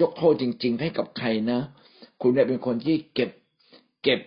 [0.00, 1.60] ยกโทษจริง ๆ ให้กับใครนะ
[2.22, 3.30] คุณเนี่ยเป็นคนที่เก็บ
[4.02, 4.20] เก็บ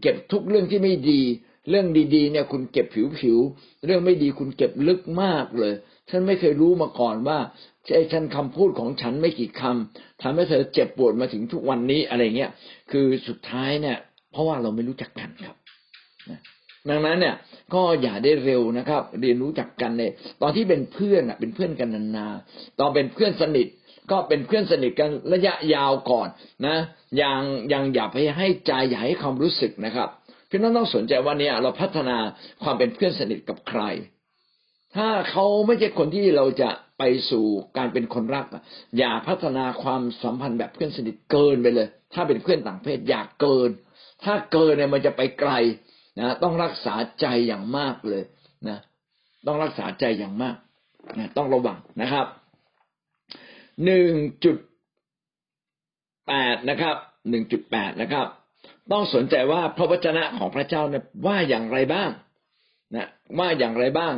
[0.00, 1.20] เก็บทุกเรื่องที่ไม่ดี
[1.68, 2.86] เรื่องดีๆ เนี่ย คุณเก็บ
[3.20, 5.74] ผิวๆเรื่องไม่ดีคุณเก็บลึกมากเลย
[6.10, 7.38] ฉันไม่เคยรู้มาก่อนว่า
[7.94, 12.50] ไอ้ฉันคำพูดของฉันไม่กี่คำทำให้เธอเจ็บปวดมาถึงทุกวันนี้อะไรเงี้ย
[12.90, 13.96] คือสุดท้ายเนี่ย
[14.32, 15.56] เพราะว่าเราไม่รู้จักกันครับ
[16.88, 17.34] ดังนั้นเนี่ย
[17.74, 23.66] ก็อย่าได้เร็วนะครับ เรียนรู้จักกันเนี่ยตอนที่เป็นเพื่อนอะ เป็นเพื่อนกันนานๆตอนเป็นเพื่อนสนิท
[24.10, 26.28] ก็เป็นเพื่อนสนิทกันระยะยาวก่อน
[26.66, 26.76] นะ
[27.22, 27.40] ยัง
[27.72, 30.08] ยังอย่าไปให้ใจอย่าให้ความรู้สึกนะครับ
[30.50, 32.16] พี่น้องต้องสนใจว่าเนี่ยเราพัฒนา
[32.62, 33.82] ความเป็นเพื่อนสนิทกับใคร
[34.96, 37.44] ถ้าเขาไม่ใช่คนที่เราจะไปสู่
[37.76, 38.46] การเป็นคนรัก
[38.98, 43.70] อย่าพัฒนาความสัมพันธ์แบบเพื่อนสนิทเกินไปเลย ถ้าเป็นเพื่อนต่างเพศอย่าเกิน
[44.24, 45.52] ถ้าเกินเนี่ยมันจะไปไกล
[46.18, 48.22] นะต้องรักษาใจอย่างมากเลย
[48.68, 48.78] นะ
[49.46, 50.56] ต้องรักษาใจอย่างมาก
[51.18, 52.26] นะต้องระวังนะครับ
[53.84, 54.12] หนึ่ง
[54.44, 54.56] จุด
[56.26, 56.96] แปดนะครับ
[57.30, 58.26] หนึ่งจุดแปดนะครับ
[58.92, 62.10] ต้องสนใจว่าพระวจนะของพระเจ้าเนี่ยว่าอย่างไรบ้าง
[62.94, 64.14] นะว่าอย่างไรบ้าง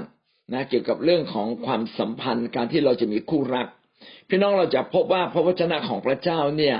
[0.52, 3.66] นะเกี่ยวกับเรื่องของความสัมพันธ์การที่เราจะมีคู่รัก
[4.28, 6.76] พี่น้องเราจะพบว่าพระวจนะของพระเจ้าเนี่ย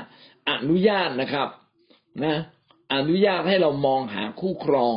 [0.51, 1.49] อนุญาตนะครับ
[2.25, 2.37] นะ
[2.95, 4.95] อนุญาตให้เรามองหาคู่ครอง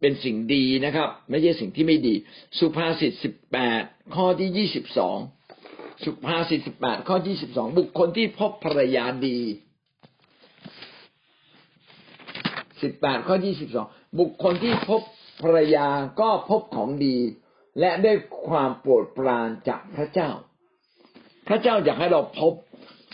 [0.00, 2.14] เป็นสิ่งดีนะครับ ไม่ใช่สิ่งที่ไม่ดี
[2.58, 3.82] สุภาษิตสิบแปด
[4.14, 5.18] ข้อที่ยี่สิบสอง
[6.04, 9.38] สุภาษิตสิบแปดข้อยี่สิบสองบุคคลที่พบภรรยาดี
[12.82, 13.86] สิบแปดข้อยี่สิบสอง
[14.20, 15.02] บุคคลที่พบ
[15.42, 15.88] ภรรยา
[16.20, 17.16] ก็พบของดี
[17.80, 18.12] และได้
[18.46, 20.30] ความโปรดปรานจากพระเจ้า
[21.48, 22.52] พระเจ้าอยากให้เราพบ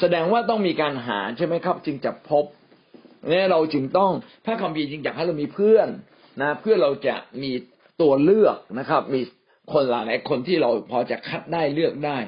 [0.01, 2.45] แสดงว่าต้องมีการหาใช่ไหมครับ จึงจะพบ
[3.31, 4.13] นี่เราจึงต้อง
[4.45, 5.89] พระคัมภีร์จึงอยากให้เรามีเพื่อน
[6.41, 7.53] นะเพื่อเราจะมี
[8.03, 9.21] ตัวเลือกนะครับ มี
[9.73, 12.19] คนหลายคนที่เราพอจะคัดได้เลือกได้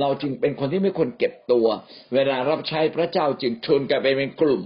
[0.00, 1.66] เราจึงเป็นคนที่ไม่ควรเก็บตัว
[2.14, 4.62] เวลารับใช้พระเจ้าจึงชวนกันไปเป็นกลุ่ม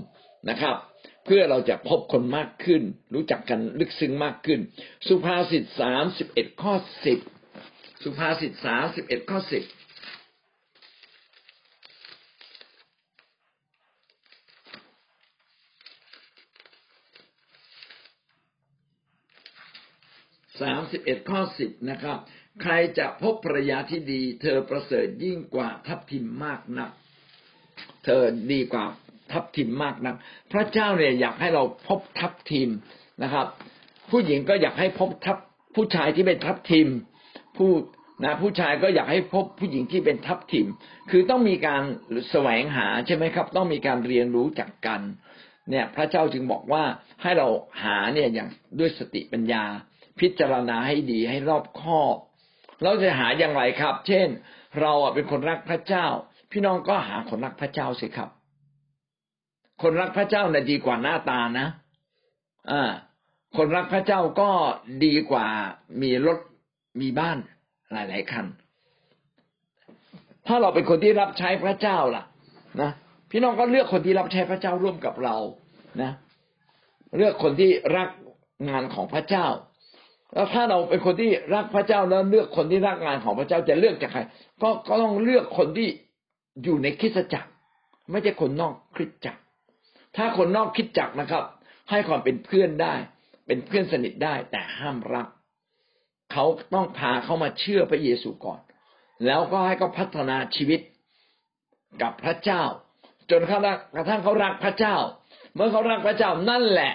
[0.51, 0.77] นะครับ
[1.25, 2.83] เพื่อเราจะพบคนมากขึ้น
[3.15, 4.61] รู้จักกันลึกซึ้งมากขึ้น
[5.09, 7.19] สุภาษิตสามสิบเอ็ดข้อสิบ
[8.03, 9.65] สุภาษิตสามสิบเอ็ดข้อสิบ
[20.61, 22.19] สามสิบเอ็ดข้อสิบนะครับ
[22.63, 26.91] ใครจะพบภรรยาที่ดี เธอประเสริฐยิ่งกว่าทัพทิมมากนัก
[28.05, 28.85] เธอดีกว่า
[29.33, 30.17] ทัพทิมมากนัก
[30.53, 32.71] พระเจ้าเนี่ยอยากให้เราพบทัพทิม
[33.23, 33.47] นะครับ
[34.11, 35.37] ผู้หญิงก็อยากให้พบทัพ
[35.75, 36.89] ผู้ชายที่เป็นทัพทิม
[37.57, 37.71] ผู้
[38.25, 40.67] นะผู้ชายก็อยากให้พบผู้หญิงที่เป็นทัพทิม
[41.11, 41.83] คือต้องมีการ
[42.31, 45.01] แสวงหาใช่ไหมครับ ต้องมีการเรียนรู้จักกัน
[45.71, 46.85] เนี่ยพระเจ้าจึงบอกว่า
[47.23, 47.49] ให้เรา
[47.83, 49.65] หาเนี่ยอย่างด้วยสติปัญญา
[50.21, 52.17] พิจารณาให้ดีให้รอบคอบ
[52.83, 54.29] เราจะหาอย่างไรครับ เช่น
[54.81, 56.07] เราเป็นคนรักพระเจ้า
[56.51, 58.29] พี่น้องก็หาคนรักพระเจ้าสิครับ
[59.83, 61.67] คนรักพระเจ้าน่ะดีกว่าหน้าตานะ
[62.71, 62.83] อ่า
[63.57, 64.51] คนรักพระเจ้าก็
[65.05, 65.47] ดีกว่า
[66.03, 66.39] มีรถ
[67.01, 67.37] มีบ้าน
[67.93, 68.47] หลาย ๆคัน
[70.47, 72.25] ถ้าเราเป็นคนที่รับใช้พระเจ้าล่ะ
[72.81, 72.91] นะ
[73.31, 75.37] พี่น้องก็เลือกคนที่รับใช้พระเจ้าร่วมกับเรา
[76.03, 76.13] นะ
[77.17, 78.09] เลือกคนที่รัก
[78.69, 79.47] งานของพระเจ้า
[80.35, 84.21] แล้วถ้าเราเป็นคนที่รักพระเจ้าแล้วเลือกคนที่รักงานของพระเจ้าจะเลือกจากใคร
[84.63, 85.89] ก็ก็ต้องเลือกคนที่
[86.65, 87.51] อยู่ในคริสตจักร
[88.11, 89.41] ไม่ใช่คนนอกคริสตจักร
[90.17, 91.45] ถ้าคนนอกคริสตจักนะครับ
[91.91, 92.95] ให้ความเป็นเพื่อนได้
[93.47, 95.29] เป็นเพื่อนสนิทได้ แต่ห้ามรัก
[96.33, 96.45] เขา
[96.75, 98.61] ต้องพาเขามาเชื่อพระเยซูก่อน
[99.27, 100.81] แล้วก็ให้เขาพัฒนาชีวิต
[102.03, 102.63] กับพระเจ้า
[103.31, 103.59] จนเขา
[103.95, 104.97] กระทั่งเขารักพระเจ้า
[105.55, 106.93] เมื่อเขารักพระเจ้านั่นแหละ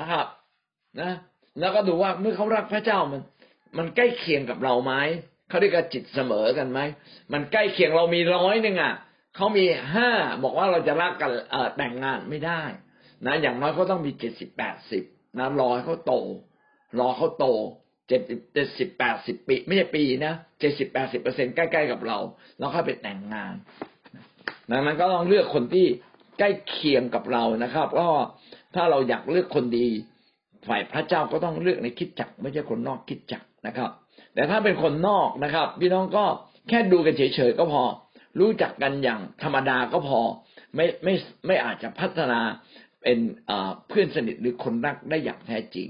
[0.00, 0.26] นะครับ
[1.00, 1.12] นะ
[1.60, 3.22] แล้วก็ดูว่าเมื่อเขารักพระเจ้ามัน
[3.78, 4.92] มันใกล้เคียงกับเราไหม
[5.48, 6.80] เขาเรียกว่าจิตเสมอกันไหม
[7.32, 8.94] มันใกล้เคียงเรามีร้อยหนึ่งอะ
[9.36, 9.64] เขามี
[9.94, 10.10] ห้า
[10.42, 12.62] บอกว่าเราจะรักกันเอแต่งงานไม่ได้
[13.26, 15.04] นะ อย่างน้อยเขาต้องมีเจ็ดสิบแปดสิบ
[15.38, 16.14] นะรอให้เขาโต
[17.00, 17.46] รอเขาโต
[18.08, 18.20] เจ็ด
[18.54, 22.18] เจ็ดสิบแปดสิบปี ไม่ใช่ปีนะเจ็ดสิบแปดสิบเปอร์เซ็นใกล้ๆกับเรา
[22.58, 23.54] แล้วค่อยไปแต่งงาน
[24.70, 25.86] ดังนั้นก็ต้องเลือกคนที่
[26.38, 28.08] ใกล้เคียงกับเรานะครับก็
[28.74, 29.88] ถ้าเราอยากเลือกคนดี
[30.68, 33.90] ฝ่ายพระเจ้าก็ต้องเลือกในคิดจักไม่ใช่คนนอกคิดจักนะครับ
[34.34, 36.24] แต่ถ้าเป็นคนนอกนะครับ พี่น้องก็
[36.68, 37.82] แค่ดูกันเฉยๆก็พอ
[38.38, 40.20] รู้จักกันอย่างธรรมดาก็พอ
[40.74, 41.14] ไม่ไม่
[41.46, 42.40] ไม่อาจจะพัฒนา
[43.02, 43.18] เป็น
[43.88, 45.88] เพื่อนสนิทหรือคนรักได้อย่างแท้จริง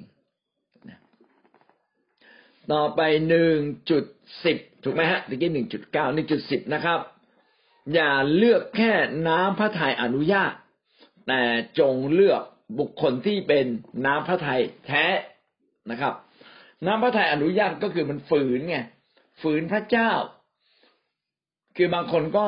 [2.73, 3.57] ต่อไปหนึ่ง
[3.91, 4.05] จุด
[4.45, 7.01] สิบถูกไหมฮะตะกี้หนึ่งจุดเก้าหนึ่งจุดสิบนะครับ
[7.95, 8.93] อย่าเลือกแค่
[9.29, 10.53] น้ำพระทัยอนุญาต
[11.29, 11.43] แต่
[11.79, 12.43] จงเลือก
[12.79, 13.67] บุคคลที่เป็น
[14.07, 15.07] น้ำพระทัยแท้
[15.91, 16.15] นะครับ
[16.87, 18.79] น้ำพระทัยอนุญาตก็คือมันฝืนไง
[19.43, 20.13] ฝืนพระเจ้า
[21.77, 22.47] คือบางคนก็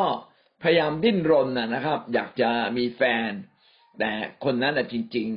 [0.63, 3.31] พยายามดิ้นรนนะครับ อยากจะมีแฟน
[3.99, 4.11] แต่
[4.45, 5.29] คนนั้นจริง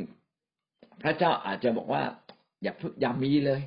[0.48, 2.04] ๆ พระเจ้าอาจจะบอกว่า
[2.63, 3.62] อย่าอย่ามีเลย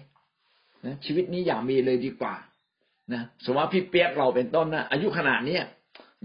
[0.87, 2.35] นะชีวิตนี้อย่ามีเลยดีกว่า
[3.12, 5.64] นะสมมติว่าพี่เปียกเราเป็นต้นนะอายุขนาดเนี้ย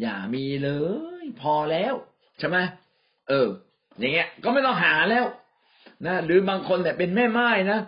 [0.01, 0.69] อย่ามีเล
[1.23, 1.93] ย พอแล้ว
[2.39, 2.58] ใช่ไหม
[3.29, 3.47] เออ
[3.99, 5.25] อย่างเงี้ย ก็ไม่ต้องหาแล้ว
[6.06, 7.79] นะหรือบางคนเนี่ยเป็นแม่ไม้นะ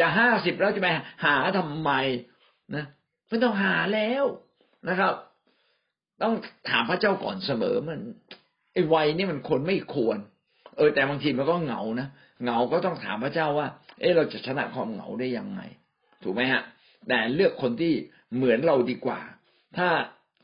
[0.00, 0.88] จะห้าสิบแล้วจะไป
[1.24, 1.90] หาทำไม
[2.74, 2.84] นะ
[3.28, 4.24] ไม่ต้องหาแล้ว
[4.88, 5.12] นะครับ
[6.22, 6.34] ต้อง
[6.68, 8.00] ถามพระเจ้าก่อนเสมอมัน
[8.72, 10.18] ไอ้วัยนี่มันคนไม่ควร
[10.76, 12.08] เออ แต่บางทีมันก็เหงานะ
[12.42, 13.68] เหงาก็ต้องถามพระเจ้าว่า
[14.00, 15.60] เออเราจะชนะความเหงาได้ยังไง
[16.22, 16.62] ถูกไหมฮะ
[17.08, 17.94] แต่เลือกคนที่
[18.36, 19.20] เหมือนเราดีกว่า
[19.76, 19.88] ถ้า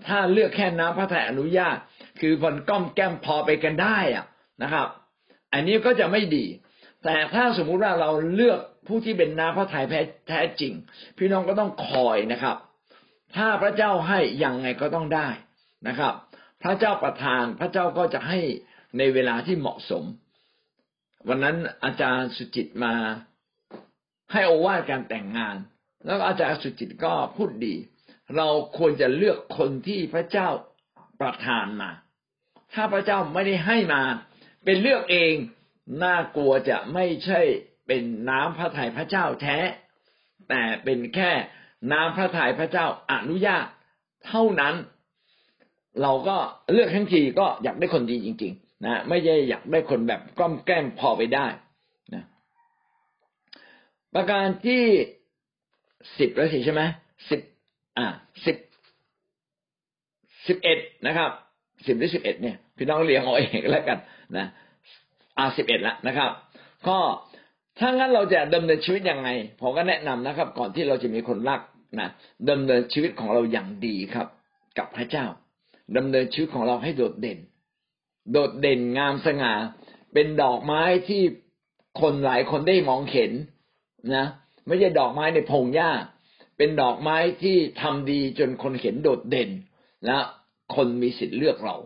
[0.08, 1.76] ถ้าเลือกแค่น้ำพระทัยอนุญาต
[2.20, 4.26] คือคนก้อมแก้มพอไปกันได้อะ
[4.62, 4.88] นะครับ
[5.52, 6.44] อันนี้ก็จะไม่ดี
[7.04, 9.84] แต่ถ้าสมมุติว่าเราเลือกผู้ที่เป็นน้ำพระทัย
[10.28, 10.72] แท้จริง
[11.18, 12.56] พี่น้องก็ต้องคอยนะครับ
[13.37, 15.28] ถ้าพระเจ้าให้ยังไงก็ต้องได้
[15.88, 16.14] นะครับ
[16.62, 18.38] พระเจ้าประทานพระเจ้าก็จะให้
[18.99, 20.05] ในเวลาที่เหมาะสม
[21.29, 22.94] วันนั้นอาจารย์สุจิตมา
[24.33, 25.57] ให้โอวาทการแต่งงาน
[26.05, 27.75] แล้วอาจารย์สุจิตก็พูดดี
[28.37, 30.49] เราควรจะเลือกคนที่พระเจ้า
[31.20, 31.90] ประทานมา
[32.75, 34.03] ถ้าพระเจ้าไม่ได้ให้มา
[34.64, 35.35] เป็นเลือกเอง
[36.03, 37.40] น่ากลัวจะไม่ใช่
[37.87, 39.59] เป็นน้ำพระทัยพระเจ้าแท้
[40.49, 41.33] แต่เป็นแค่
[41.92, 43.66] น้ำพระทัยพระเจ้าอนุญาต
[44.27, 44.75] เท่านั้น
[46.02, 46.37] เราก็
[46.72, 51.46] เลือกทั้งทีก็อยากได้คนดีจริง ๆ นะไม่ใช่อยากได้คนแบบกล้อมแกล้มพอไปได้
[52.14, 52.24] นะ
[54.14, 54.83] ประการที่
[56.18, 56.83] สิบแล้วสิใช่ไหม
[57.30, 57.40] สิบ
[57.98, 58.07] อ่า
[58.46, 58.57] สิบ
[60.46, 61.30] สิบเอ็ดนะครับ
[61.87, 63.98] สิบหรือสิบเอ็ดเนี่ยพี่น้องเรียงเอาเองแล้วกัน
[64.37, 64.46] นะ
[65.38, 66.30] อ่าสิบเอ็ดละนะครับ
[66.88, 66.98] ก็
[67.78, 69.28] ถ้างั้นเราจะดำเนินชีวิตยังไง
[69.61, 71.61] ผมก็แนะนำนะครับ ก่อนที่เราจะมีคนรัก
[72.00, 72.09] นะ
[72.50, 74.26] ดำเนินชีวิตของเราอย่างดีครับ
[74.78, 75.26] กับพระเจ้า
[75.97, 77.38] ดำเนินชีวิตของเราให้โดดเด่น
[78.33, 79.55] โดดเด่นงามสง่า
[80.12, 81.23] เป็นดอกไม้ที่
[82.01, 83.33] คนหลายคนได้มองเห็น
[84.14, 84.27] นะ
[84.66, 85.90] ไม่ใช่ดอกไม้ในพงหญ้า
[86.57, 89.51] เป็นดอกไม้ที่ทำดีจนคนเห็นโดดเด่น
[90.07, 90.16] และ
[90.75, 91.77] คนมีสิทธิ์เลือกเรา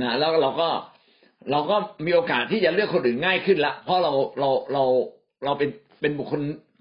[0.00, 0.68] นะแล้วเราก็
[1.50, 4.84] เราก็มีโอกาสที่จะเลือกคนอื่นง่ายขึ้นละ เพราะเราเราเรา
[5.44, 5.70] เราเป็น
[6.00, 6.40] เป็นบุคคล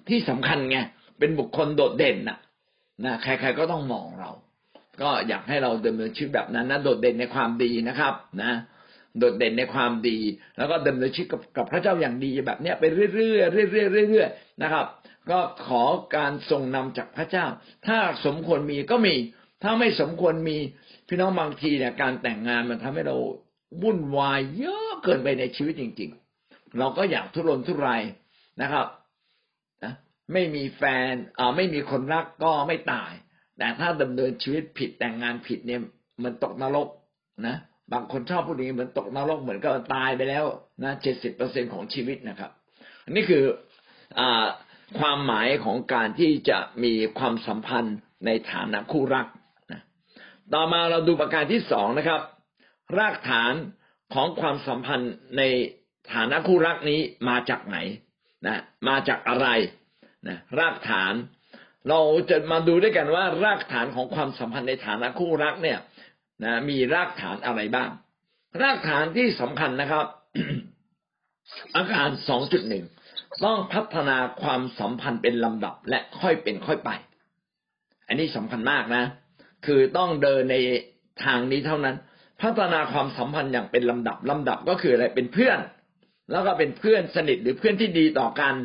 [0.10, 0.78] ที่สำคัญไง
[1.20, 2.38] เป็นบุคคลโดดเด่นนะ
[3.06, 4.32] นะใคร ๆก็ต้องมองเรา
[5.02, 8.52] ก็อยากให้เราดำเนินชีวิตแบบนั้นนะโดดเด่นในความดีนะครับ นะ
[9.20, 10.18] โดดเด่นในความดี
[10.58, 14.86] แล้วก็ดำเนินชีวิตกับกับพระเจ้าอย่างดีแบบเนี้ยไปเรื่อยๆเรื่อยๆเรื่อยๆนะครับ
[15.30, 15.84] ก็ขอ
[16.16, 17.46] การทรงนำจากพระเจ้า
[17.88, 19.16] ถ้าสมควรมีก็มี
[19.64, 20.58] ถ้าไม่สมควรมี
[21.08, 23.18] พี่น้องบางทีเนี่ยการแต่งงานมันทำให้เรา
[23.84, 26.12] วุ่นวายเยอะเกินไปในชีวิตจริง
[26.44, 28.02] ๆ เราก็อยากทุรนทุราย
[28.62, 28.88] นะครับ
[29.84, 29.94] นะ
[30.34, 33.12] ไม่มีแฟนอ่าไม่มีคนรักก็ไม่ตาย
[33.58, 35.82] แต่ถ้าดำเนินชีวิตผิดแต่งงานผิดเนี่ย
[36.24, 36.88] มันตกนรก
[37.48, 37.56] นะ
[37.92, 40.46] บางคนชอบพูดนี้เหมือนตกนรกเหมือนก็ตายไปแล้ว
[40.84, 42.52] นะเจ็ดสิบเปอร์เซ็นของชีวิตนะครับ
[43.10, 43.44] นนี้คือ
[44.20, 44.46] อ่า
[45.00, 49.28] ความหมายของการที่จะมีความสัมพันธ์ในฐานะคู่รัก
[49.72, 49.82] นะ
[50.54, 52.22] ต่อมาเราดูประการที่สองนะครับ
[52.98, 53.54] รากฐาน
[54.14, 55.42] ของความสัมพันธ์ใน
[56.14, 57.78] ฐานะคู่รักนี้มาจากไหน
[58.48, 59.48] นะมาจากอะไร
[60.28, 61.14] นะรากฐาน
[61.90, 65.80] เราจะมาดูด้วยกันว่ารากฐานของความสัมพันธ์ในฐานะคู่รักเนี่ย
[66.44, 67.90] นะมีรากฐานอะไรบ้าง
[68.62, 70.06] รากฐานที่สำคัญนะครับ
[71.76, 72.86] อาการสองจุดหนึ่ง
[73.46, 76.90] ต้องพัฒนาความสัมพันธ์เป็นลำดับและค่อยเป็นค่อยไป
[78.08, 79.04] อันนี้สำคัญมากนะ
[79.66, 80.56] คือต้องเดินใน
[81.26, 81.96] ทางนี้เท่านั้น
[82.42, 85.60] พัฒนาความสัมพันธ์อย่างเป็นลำดับลำดับก็คืออะไรเป็นเพื่อน
[86.32, 88.56] แล้วก็เป็นเพื่อนสนิทหรือเพื่อนที่ดีต่อกัน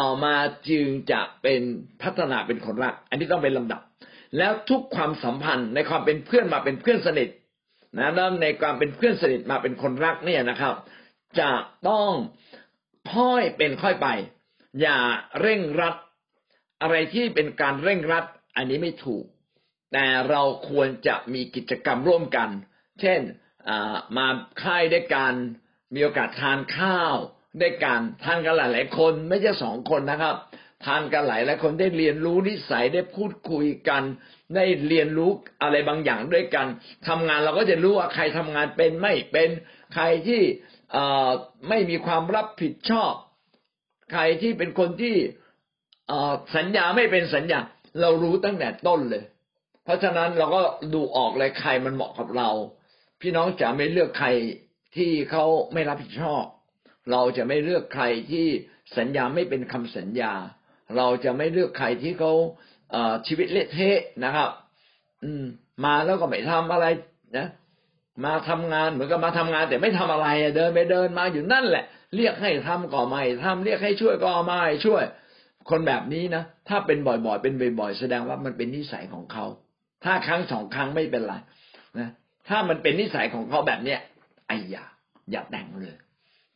[0.00, 0.34] ต่อมา
[0.68, 1.62] จึงจะเป็น
[2.02, 3.82] พัฒนาเป็นคนรัก อันนี้ต้องเป็นลำดับ
[4.38, 7.28] แล้วทุกความสัมพันธ์ในความเป็นเพื่อนมาเป็นเพื่อนสนิท
[7.98, 10.74] นะแล้วในความเป็นเพื่อนสนิทมาเป็นคนรักเนี่ยนะครับ
[11.40, 11.50] จะ
[11.88, 12.10] ต้อง
[13.14, 14.08] ค่อยเป็นค่อยไป
[14.80, 14.98] อย่า
[15.40, 15.96] เร่งรัด
[16.82, 18.24] อะไรที่เป็นการเร่งรัด
[18.56, 19.24] อันนี้ไม่ถูก
[19.92, 22.48] แต่เราควรจะมีกิจกรรมร่วมกัน
[23.00, 23.20] เช่น
[24.16, 24.28] มา
[24.62, 25.32] ค่ายด้วยกัน
[25.94, 27.16] มีโอกาสทานข้าว
[27.60, 30.36] ด้วยกันทานกันหลายๆคนไม่ใช่สองคนนะครับ
[30.84, 34.02] ทานกันหลายหลายคนได้เรียนรู้นิสัยได้พูดคุยกัน
[34.54, 35.30] ได้เรียนรู้
[35.62, 36.66] อะไรบางอย่างด้วยกัน
[37.08, 39.50] ทำงานเราก็จะรู้ว่าใครทำงานเป็นไม่เป็น
[39.94, 40.42] ใครที่
[41.68, 43.12] ไม่มีความรับผิดชอบ
[44.12, 45.16] ใครที่เป็นคนที่
[46.56, 47.58] สัญญาไม่เป็นสัญญา
[48.00, 49.24] เรารู้ตั้งแต่ต้นเลย
[49.84, 50.62] เพราะฉะนั้นเราก็
[50.94, 52.50] ดูออกเลยใครมันเหมาะกับเรา
[53.20, 54.28] พี่น้องจะไม่เลือกใคร
[54.96, 56.44] ที่เขาไม่รับผิดชอบ
[57.10, 58.46] เราจะไม่เลือกใครที่
[58.98, 60.32] สัญญาไม่เป็นคำสัญญา
[60.96, 62.32] เราจะไม่เลือกใครที่เขา
[63.26, 64.48] ชีวิตเละเทะนะครับ
[65.24, 65.44] อืม
[65.84, 66.86] มาแล้วก็ไม่ทำอะไร
[67.38, 67.48] นะ
[68.24, 71.84] มาทำงานเหมือนกับมาทำงานแต่ไม่ทำอะไรเดินไปเดินมาอยู่นั่นแหละ
[72.16, 75.04] เรียกให้ทำก็ไม่ทำเรียกให้ช่วยก็ไม่ช่วย
[75.70, 79.44] คนแบบนี้นะถ้าเป็นบ่อยๆเป็นบ่อยๆแสดงว่ามันเป็นนิสัยของเขา
[80.04, 81.34] ถ้าครั้งสองครั้งไม่เป็นไร
[81.98, 82.08] นะ
[82.48, 84.00] ถ้ามันเป็นนิสัยของเขาแบบเนี้ย
[84.48, 84.84] ไอ้ยา
[85.30, 85.96] อย่าแต่งเลย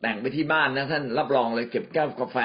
[0.06, 2.36] แต่งไปที่บ้านนะท่านรับรองเลยเก็บแก้วกาแฟ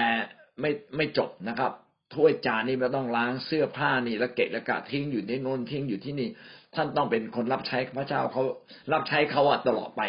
[0.62, 1.72] ไม่ไม่จบนะครับ
[2.14, 6.30] ถ้วยจานนี่ไม่ต้องล้างเสื้อผ้านี่ละเกะละกะทิ้งอยู่ในโน้นทิ้งอยู่ที่นี่
[6.76, 8.44] ท่านต้องเป็นคนรับใช้พระเจ้าเขา
[8.94, 10.02] รับใช้เขาอะตลอดไป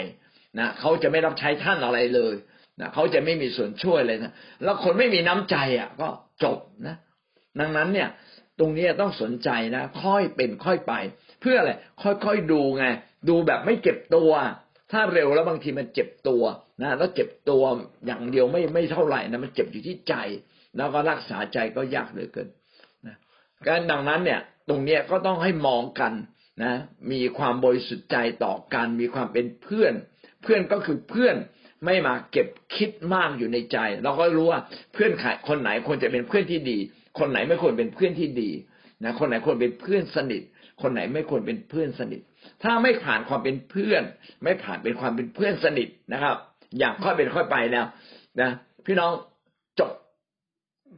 [0.59, 2.35] นะเขาจะไม่รับใช้ท่านอะไรเลย
[2.81, 4.33] นะเขาจะไม่มีส่วนช่วยเลยนะ
[4.65, 6.09] แล้วคนไม่มีน้ำใจอะ ก็
[6.45, 6.97] จบนะ
[7.61, 8.09] ดังนั้นเนี่ย
[8.59, 10.93] ตรงนี้ต้องสนใจนะ ค่อยเป็นค่อยไป
[11.41, 11.71] เพื่ออะไร
[12.03, 12.85] ค่อยๆดูไง
[13.29, 14.33] ดูแบบไม่เก็บตัว
[14.93, 16.43] ถ้าเร็วแล้วบางทีมันเจ็บตัว
[16.83, 17.63] นะแล้วเจ็บตัว
[18.07, 20.15] อย่างเดียวไม่ไม่เท่าไหร่นะมันเจ็บอยู่ที่ใจ
[20.77, 22.49] แล้วก็รักษาใจก็ยากเหลือเกิน
[23.07, 23.17] นะ
[23.69, 26.13] การดังนั้นเนี่ย ตรงเนี้ยก็ต้องให้มองกัน
[26.63, 26.73] นะ
[27.13, 29.95] มีความบริสุทธิ์ใจต่อกัน มีความเป็นเพื่อน
[30.43, 31.37] เพื่อนก็คือเพื่อน
[31.85, 34.61] ไม่มาเก็บคิดมากอยู่ในใจ เราก็รู้ว่า
[34.93, 35.13] เพื่อน
[35.49, 36.79] คนไหนควรจะเป็นเพื่อนที่ดี
[37.19, 38.51] คนไหนไม่ควรเป็นเพื่อนที่ดี
[39.05, 40.43] นะคนไหนควรเป็นเพื่อนสนิท
[40.83, 42.21] คนไหนไม่ควรเป็นเพื่อนสนิท
[42.63, 44.03] ถ้าไม่ผ่านความเป็นเพื่อน
[44.45, 46.37] ไม่ผ่านเป็นความเป็นเพื่อนสนิทนะครับ
[46.79, 47.87] อย่างค่อยเป็นค่อยไปแล้ว
[48.41, 48.51] นะ
[48.87, 49.13] พี่น้อง
[49.79, 49.91] จบ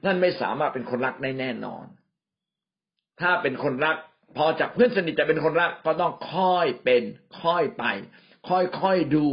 [0.04, 1.84] ท่านไม่สามารถเป็นคนรักได้แน่นอน
[3.20, 3.96] ถ้าเป็นคนรัก
[4.36, 7.02] พอจากเพื่อนสนิทจะเป็นคนรักก็ต้องค่อยเป็น
[7.42, 7.84] ค่อยไป
[8.48, 9.26] ค่อยๆดู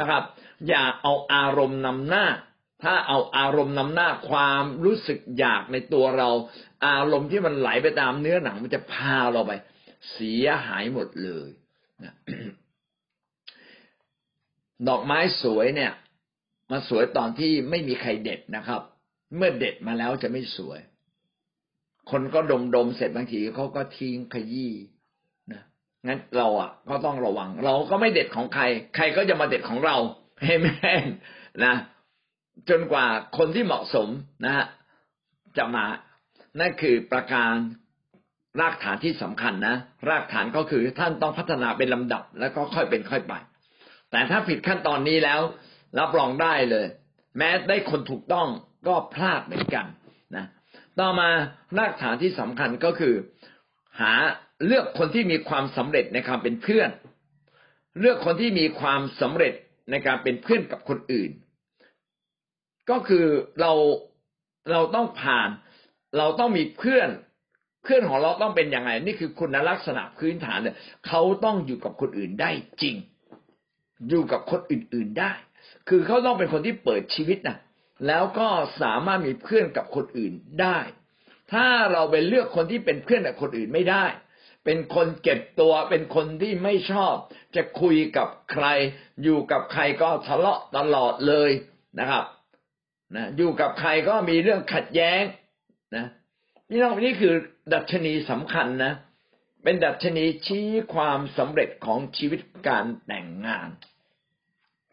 [0.00, 0.22] นะครับ
[0.68, 2.26] อย่าเอาอารมณ์นำหน้า
[2.82, 6.28] ถ้าเอาอารมณ์นำหน้าความรู้สึกอยากในตัวเรา
[6.86, 9.52] อารมณ์ที่มันไหลไปตามเนื้อหนังมันจะพาเราไป
[10.12, 11.50] เสียหายหมดเลย
[14.88, 15.92] ดอกไม้สวยเนี่ย
[16.70, 18.82] มันสวยตอนที่ไม่มีใครเด็ดนะครับ
[19.36, 20.80] เมื่อเด็ดมาแล้วจะไม่สวย
[22.10, 24.72] คนก็ดมดมเสร็จบางทีเขาก็ทิ้งขยี้
[25.52, 25.62] นะ
[26.06, 28.64] งั้นเราอะ ก็ต้องระวัง เราก็ไม่เด็ดของใคร
[28.96, 29.96] ใครก็จะมาเด็ดของเรา
[30.40, 30.66] เอเม
[31.02, 31.06] น
[31.64, 31.74] นะ
[32.68, 33.06] จนกว่า
[33.38, 34.08] คนที่เหมาะสม
[34.44, 34.66] นะฮะ
[35.56, 35.84] จะมา
[36.60, 37.54] นั่นคือประการ
[38.60, 39.76] รากฐานที่สำคัญนะ
[40.08, 43.34] รากฐานก็คือท่านต้องพัฒนาเป็นลำดับแล้วก็ค่อยเป็นค่อยไป
[44.10, 45.40] แต่ถ้าผิดขั้นตอนนี้แล้ว
[45.98, 46.86] รับรองได้เลย
[47.38, 48.48] แม้ได้คนถูกต้อง
[48.86, 49.86] ก็พลาดเหมือนกัน
[50.36, 50.44] นะ
[50.98, 51.28] ต่อมา
[51.78, 53.14] รากฐานที่สำคัญก็คือ
[54.00, 54.12] หา
[54.66, 56.90] เลือกคนที่มีความสำเร็จในความเป็นเพื่อน
[58.00, 59.54] เลือกคนที่มีความสำเร็จ
[59.90, 61.30] ในการเป็นเพื่อนกับคนอื่น
[62.90, 63.26] ก็คือ
[63.60, 63.72] เรา
[64.72, 65.48] เราต้องผ่าน
[66.18, 67.08] เราต้องมีเพื่อน
[67.86, 72.50] เพื่อนของเราต้องเป็นยังไง นี่คือคุณลักษณะพื้นฐานเนี่ยเขาต้องอยู่กับคนอื่นได้
[72.82, 72.96] จริง
[74.08, 75.32] อยู่กับคนอื่น ๆได้
[75.88, 77.58] คือเขาต้องเป็นคนที่เปิดชีวิตนะ
[78.06, 78.48] แล้วก็
[78.82, 80.78] สามารถมีเพื่อนกับคนอื่นได้
[81.52, 84.04] ถ้าเราไปเลือกคนที่เป็นเพื่อนกับคนอื่นไม่ได้
[84.64, 87.14] เป็นคนเก็บตัว เป็นคนที่ไม่ชอบ
[87.56, 88.66] จะคุยกับใคร
[89.22, 91.50] อยู่กับใครก็ทะเลาะตลอดเลย
[92.00, 92.24] นะครับ
[93.14, 95.22] นะ อยู่กับใครก็มีเรื่องขัดแย้ง
[95.96, 96.06] นะ
[96.70, 97.34] นี่น้องนี่คือ
[97.72, 98.92] ดัชนีสำคัญนะ
[99.62, 103.68] เป็นดัชนีชี้ความสำเร็จของชีวิตการแต่งงาน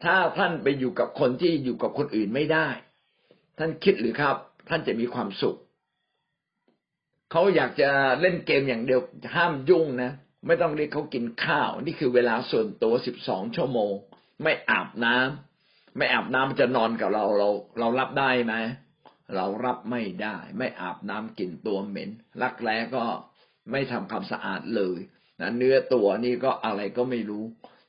[0.04, 2.68] ถ้าท่านไปอยู่กับคนที่อยู่กับคนอื่นไม่ได้
[3.58, 4.36] ท่านคิดหรือครับ
[4.68, 5.56] ท่านจะมีความสุข
[7.30, 9.00] เขาอยากจะเล่นเกมอย่างเดียว
[9.34, 10.12] ห้ามยุ่งนะ
[10.46, 13.92] ไม่ต้องเรียกเขากินข้าว นี่คือเวลาส่วนตัวสิบสองชั่วโมง
[14.42, 18.54] ไม่อาบน้ำไม่อาบน้ำจะนอนกับเราเราเรารับได้ไหม
[19.34, 22.10] เรารับไม่ได้ ไม่อาบน้ำกลิ่นตัวเหม็น
[22.42, 23.04] รักแร้ก็
[23.70, 24.98] ไม่ทำความสะอาดเลย
[25.40, 27.44] นะเนื้อตัวนี่ก็อะไรก็ไม่รู้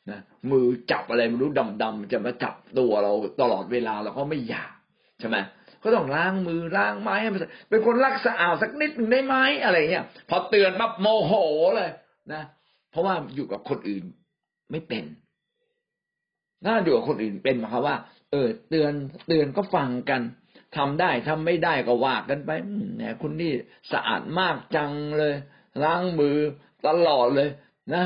[0.10, 0.20] นะ
[0.52, 1.50] มือจับอะไรไม่รู้
[1.84, 4.74] ดำๆจะมาจับตัวเราตลอดเวลาเราก็ไม่อยาก
[5.20, 5.38] ใช่ไหม
[5.84, 11.34] ก็ต้องล้างมือล้างไม้ให้มันเป็นคนรักสะอาดสักนิดหนึ่งได้ไหมอะไรเงี้ยพอเตือนปั๊บโมโห
[11.76, 11.92] เลย
[12.34, 12.44] นะ
[12.92, 14.04] เพราะว่าอยู่กับคนอื่น
[14.72, 15.06] ไม่เป็น
[16.66, 17.98] ถ้าอยู่กับคนอื่นเป็นหมายความว่า
[18.32, 18.94] เออ เตือน
[19.28, 20.22] เตือนก็ฟังกัน
[20.78, 22.50] ทำได้ทำไม่ได้ก็ว่ากันไป
[22.98, 23.54] เนี่ยคุณนี่
[23.92, 25.34] สะอาดมากจังเลย
[25.84, 26.38] ล้างมือ
[26.88, 27.50] ตลอดเลย
[27.96, 28.06] นะ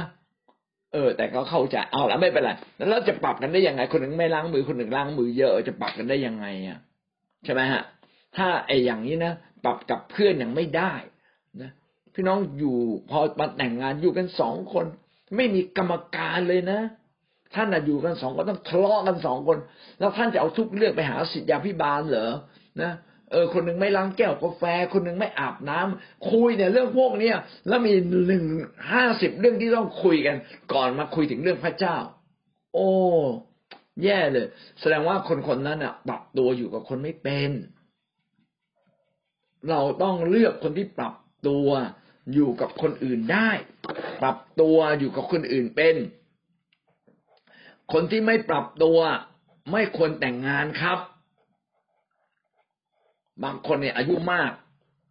[0.94, 6.80] เออ แต่ก็เข้าใจเอาละไม่เป็นไรแล้วเราจะปรับกันได้ยังไง คนหนึ่งไม่ล้างมือคนหนึ่งล้างมือเยอะจะปรับกันได้ยังไงอะ
[7.46, 7.82] ใช่ไหมฮะ
[8.38, 9.34] ถ้าไอ้อย่างนี้นะ
[9.66, 10.94] ปรับกับเพื่อนยังไม่ได้
[11.62, 11.72] นะ
[12.14, 12.78] พี่น้องอยู่
[13.10, 14.86] พอมาแต่งงานอยู่กันสองคน
[15.36, 16.80] ไม่มีกรรมการเลยนะ
[17.56, 19.58] ท่านอยู่กันสองคนต้องทะเลาะกันสองคน
[20.00, 22.32] แล้วท่านจะเอาทุกเรื่องไปหาสิทธยาพิบาลเหรอ
[22.84, 22.94] นะ
[23.32, 24.64] เออคนหนึ่งไม่ล้างแก้วกาแฟ
[24.94, 27.36] คนหนึ่งไม่อาบน้ำคุยเนี่ยเรื่องพวกเนี้ย
[27.68, 27.94] แล้วมี
[28.28, 28.44] หนึ่ง
[28.92, 30.36] ห้าสิบเรื่องที่ต้องคุยกัน
[30.74, 31.98] ก่อนมาคุยถึงเรื่องพระเจ้า
[32.74, 32.88] โอ้
[34.04, 34.48] แย่เลย
[34.80, 37.52] แสดงว่าคนคนนั้นอะปรับตัวอยู่กับคนไม่เป็น
[39.70, 41.14] เราต้องเลือกคนที่ปรับ
[41.48, 41.68] ตัว
[42.34, 43.50] อยู่กับคนอื่นได้
[44.22, 45.96] ปรับตัวอยู่กับคนอื่นเป็น
[47.94, 49.00] คนที่ไม่ปรับตัว
[49.72, 51.00] ไม่ควรแต่งงานครับ
[53.44, 54.52] บางคนเนี่ยอายุมาก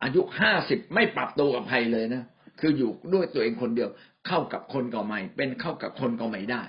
[0.02, 2.24] อายุห้าสิบไม่ปรับตัวกับใครเลยนะ
[2.60, 3.90] คืออยู่ด้วยตัวเองคนเดียว
[4.26, 6.62] เข้ากับคนก็ไม่ เป็นเข้ากับคนก็ไม่ได้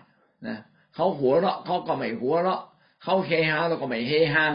[0.47, 0.57] นะ
[0.95, 2.61] เขาหัวเราะเขาก็ไม่หัวเราะ
[3.03, 4.45] เขาเฮฮาเราก็ไม่เฮฮา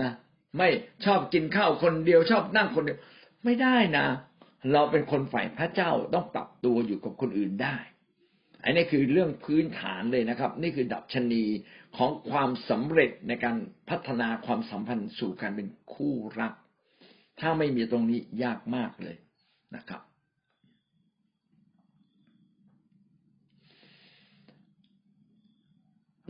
[0.00, 0.10] นะ
[0.56, 0.68] ไม่
[1.04, 2.98] ชอบกินข้าวคนเดียวชอบนั่งคนเดียว
[3.44, 4.06] ไม่ได้นะ
[4.72, 7.76] เราเป็นคนฝ่ายพระเจ้าต้องปรับตัวอยู่กับคนอื่นได้
[8.64, 11.44] อันนี้คือเรื่องพื้นฐานเลยนะครับ นี่คือดับชนี
[11.96, 13.56] ของความสำเร็จในการ
[13.90, 16.52] พัฒนาความสัมพันธ์สู่การเป็นคู่รัก
[17.40, 19.16] ถ้าไม่มีตรงนี้ยากมากเลย
[19.76, 20.02] นะครับ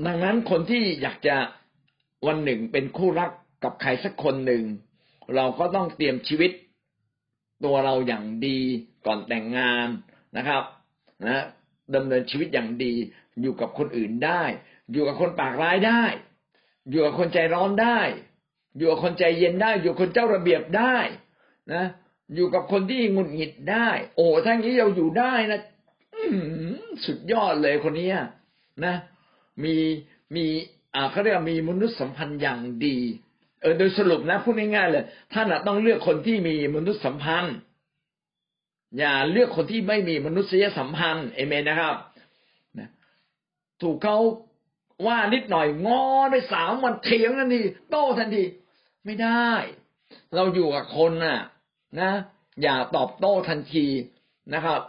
[0.06, 1.36] ดังนั้นคนที่อยากจะ
[2.26, 3.30] วันหนึ่งเป็นคู่รัก
[3.64, 4.64] กับใครสักคนหนึ่ง
[5.36, 6.50] เราก็ต้องเตรียมชีวิต
[7.64, 8.58] ตัวเราอย่างดี
[9.06, 9.88] ก่อนแต่งงาน
[10.36, 10.62] นะครับ
[11.26, 11.44] นะ
[11.97, 12.95] ดำเนินชีวิตอย่างดี
[13.43, 14.43] อยู่กับคนอื่นได้
[14.93, 16.03] อยู่กับคนปากร้ายได้
[16.90, 17.99] อยู่กับคนใจร้อนได้
[18.76, 20.97] อยู่กับคนใจเย็นได้ อยู่กับคนเจ้าระเบียบได้
[21.72, 21.84] นะ
[22.34, 25.61] อยู่กับคนที่งุนหงิดได้ โอ้ทั้งนี้เราอยู่ได้นะ
[27.05, 28.11] สุดยอดเลยคนนี้
[28.84, 28.95] นะ
[29.64, 29.74] มี
[30.34, 30.45] มี
[30.95, 32.97] อ่าเขาเรียกมีมนุษยสัมพันธ์อย่างดี
[33.61, 37.57] เออโดยสรุปนะพูดง่ายๆเลยท่านต้องเลือกคนที่มีมนุษยสัมพันธ์
[38.99, 41.97] อย่าเลือกคนที่ไม่มีมนุษยสัมพันธ์เอเมนนะครับ
[42.78, 42.88] นะ
[43.82, 44.18] ถูกเขา
[45.07, 48.45] ว่านิดหน่อยงอไปสามวันเถียงทันทีโต้ทันที
[49.05, 49.51] ไม่ได้
[50.34, 51.40] เราอยู่กับคนน่ะ
[52.01, 52.12] นะ
[52.62, 53.86] อย่าตอบโต้ทันที
[54.55, 54.80] นะครับ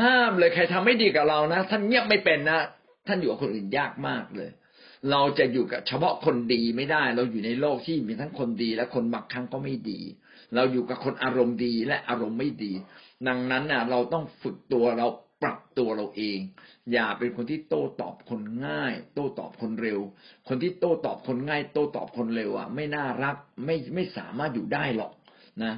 [0.00, 2.60] ห้ามเลยใครทำไม่ดีกับเรานะท่านเงียบไม่เป็นนะ
[3.06, 4.50] ท่านอยู่กับคนอื่นยากมากเลย
[5.10, 10.00] เราจะอยู่กับเฉพาะคนดีไม่ได้ เราอยู่ในโลกที่มีทั้งคนดีและคนบางครั้งก็ไม่ดี
[10.54, 12.72] เราอยู่กับคนอารมณ์ดีและอารมณ์ไม่ดี
[13.28, 15.06] ดังนั้นน่ะเราต้องฝึกตัวเรา
[15.42, 16.38] ปรับตัวเราเอง
[16.92, 20.00] อย่าเป็นคนที่โต้ตอบคนง่าย โต้ตอบคนเร็ว
[20.48, 25.12] คนที่โต้ตอบคนง่าย โต้ตอบคนเร็วอะ ไม่น่ารักไม่ไม่สามารถอยู่ได้หรอก
[25.64, 25.74] นะ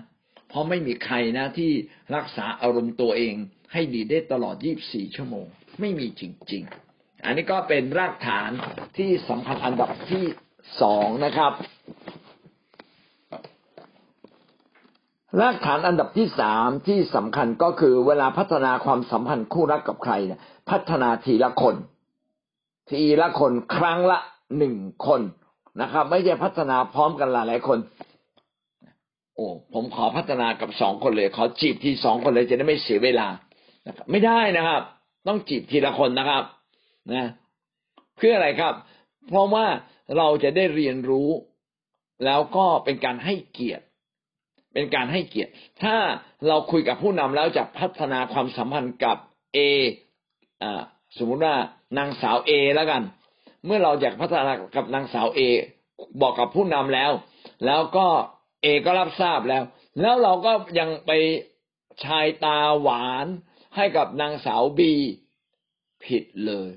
[0.49, 1.70] เพราะไม่มีใครนะที่
[2.14, 3.35] รักษาอารมณ์ตัวเอง
[3.72, 4.57] ให้ดีได้ตลอด
[4.87, 5.47] 24 ชั่วโมง
[5.81, 6.22] ไม่มีจ
[6.53, 6.62] ริง
[6.95, 8.51] ๆ อันนี้ก็เป็นรากฐาน
[8.99, 10.25] ที่สำคัญอันดับที่
[10.83, 11.53] สองนะครับ
[15.41, 21.76] รากฐานอันดับที่สามที่สำคัญก็คือเวลาพัฒนาความสัมพันธ์คู่รักกับใครเนี่ยพัฒนาทีละคน
[22.89, 24.18] ทีละคนครั้งละ
[24.59, 24.76] หนึ่ง
[25.07, 25.20] คน
[25.80, 27.78] นะครับ ไม่ใช่พัฒนาพร้อมกันหลายหลายคน
[29.35, 33.28] โอ้ผมขอพัฒนากับสองคนเลย ขอจีบทีสองคนเลยจะได้ไม่เสียเวลา
[33.87, 34.82] นะครับไม่ได้นะครับ
[35.28, 36.43] ต้องจีบทีละคนนะครับ
[37.12, 37.28] นะ
[38.16, 38.74] เพื่ออะไรครับ
[39.28, 39.66] เพราะว่า
[40.16, 41.28] เราจะได้เรียนรู้
[42.24, 43.85] แล้วก็เป็นการให้เกียรติ
[44.75, 45.53] เป็นการให้เกียรติ
[45.83, 45.97] ถ้า
[46.49, 49.16] เราคุยกับผู้นำแล้วจะพัฒนาความสัมพันธ์กับ
[49.55, 49.59] เอ
[50.62, 50.70] อ่
[51.18, 51.55] สมมุติว่า
[51.99, 53.03] นางสาวเอแล้วกัน
[53.66, 55.41] เมื่อเราอยากพัฒนากับนางสาวเอ
[56.20, 57.11] บอกกับผู้นำแล้ว
[57.66, 58.07] แล้วก็
[58.62, 59.62] เอก็รับทราบแล้ว
[60.01, 61.11] แล้วเราก็ยังไป
[62.05, 63.27] ชายตาหวาน
[63.77, 64.93] ให้กับนางสาวบี
[66.05, 66.68] ผิดเลย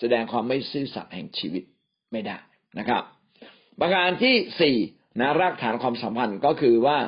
[0.00, 1.62] แสดงความไม่ซื่อสัตย์แห่งชีวิต
[2.12, 2.36] ไม่ได้
[2.78, 3.02] นะครับ
[3.80, 4.76] ประการที่สี่
[5.20, 6.98] นะรากฐานความสัมพันธ์ก็คือว่า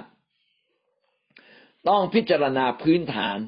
[1.88, 3.38] ต้องพิจารณาพื้นฐาน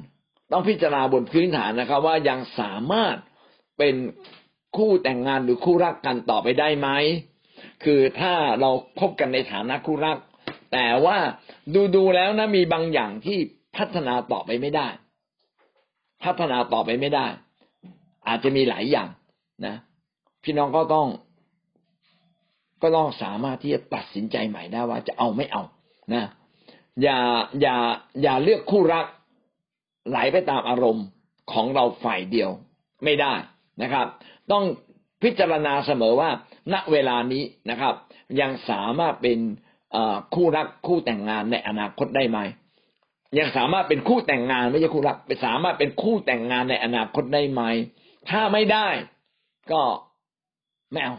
[0.51, 3.15] ต้องพิจารณาบนพื้นฐานนะครับ ว่ายังสามารถ
[3.77, 3.95] เป็น
[4.77, 6.89] คู่แต่งงานหรือคู่รักกันต่อไปได้ไหม
[7.83, 10.17] คือถ้าเราคบกันในฐานะคู่รัก
[10.73, 11.17] แต่ว่า
[11.73, 13.37] ดูดูแล้วนะมีบางอย่างที่
[13.77, 14.87] พัฒนาต่อไปไม่ได้
[16.23, 17.27] พัฒนาต่อไปไม่ได้
[18.27, 19.09] อาจจะมีหลายอย่าง
[19.65, 19.75] นะ
[20.43, 21.07] พี่น้องก็ต้อง
[22.81, 25.63] ก็ต้องสามารถที่จะตัดสินใจใหม่ได้ว่าจะเอาไม่เอา
[26.13, 26.23] นะ
[27.01, 27.19] อย่า
[27.61, 27.75] อย่า
[28.21, 29.05] อย่าเลือกคู่รัก
[30.09, 31.05] ไหลไปตามอารมณ์
[31.51, 32.49] ของเราฝ่ายเดียว
[33.03, 33.33] ไม่ได้
[33.81, 34.07] นะครับ
[34.51, 34.63] ต้อง
[35.23, 36.29] พิจารณาเสมอว่า
[36.73, 37.93] ณเวลานี้นะครับ
[38.41, 39.39] ยังสามารถเป็น
[40.35, 42.39] คู่รักคู่แต่งงานในอนาคตได้ไหม
[43.39, 47.61] ยังสามารถเป็นคู่แต่งงานไม่ใช่คู่รักไปสามารถเป็นคู่แต่งงานในอนาคตได้ไหม
[48.29, 48.87] ถ้าไม่ได้
[49.71, 49.81] ก็
[50.91, 51.15] ไม่เอา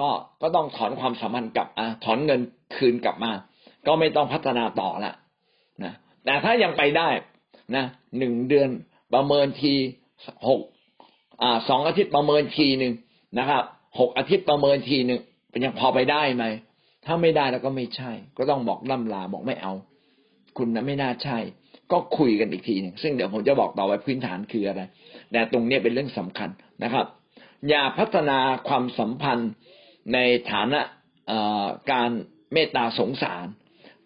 [0.00, 0.10] ก็
[0.42, 2.40] ก็ต้องถอนความสัมพันธ์กลับอะถอนเงิน
[2.76, 3.32] คืนกลับมา
[3.86, 5.12] ก็ไม่ต้องพัฒนาต่อละ
[5.84, 5.92] นะ
[6.24, 7.08] แต่ถ้ายังไปได้
[7.76, 7.84] นะ
[8.18, 8.68] หนึ่งเดือน
[9.14, 9.74] ประเมินที
[10.48, 10.60] หก
[11.42, 12.92] อ่าสองอาทิตย์ประเมินทีหนึ่ง
[13.38, 13.62] นะครับ
[13.98, 15.20] หกอาทิตย์ประเมินทีหนึ่ง
[15.50, 16.44] เป็นยังพอไปได้ไหม
[17.04, 19.72] ถ้าไม่ได้แล้วก็ไม่ใช่ ก็ต้องบอกล่ำลาบอกไม่เอา
[20.56, 21.38] คุณนะไม่น่าใช่
[21.92, 24.82] ก็คุยกันอีกทีหนึ่งซึ่งเดี๋ยวผมจะบอกต่อไปพื้นฐานคืออะไร
[25.32, 26.48] แต่ตรงนี้เป็นเรื่องสำคัญ
[26.84, 27.06] นะครับ
[27.68, 29.50] อย่าพัฒนาความสัมพันธ์
[30.14, 30.18] ใน
[30.52, 30.80] ฐานะ
[31.92, 32.10] การ
[32.52, 33.44] เมตตาสงสาร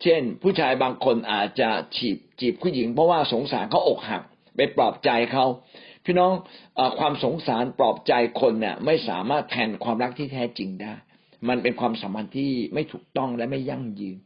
[0.03, 4.23] เช่น ผู้ชายบางคนอาจจะจีบจีบผู้หญิง เพราะว่าสงสารเขาอกหัก
[4.57, 5.45] ไปปลอบใจเขา
[6.05, 6.33] พี่น้อง
[6.79, 10.95] อความสงสารปลอบใจคนเนี่ยไม่สามารถแทนความรักที่แท้จริงได้
[11.49, 14.19] มันเป็นความสัมพันธ์ที่ไม่ถูกต้องและไม่ยั่งยืน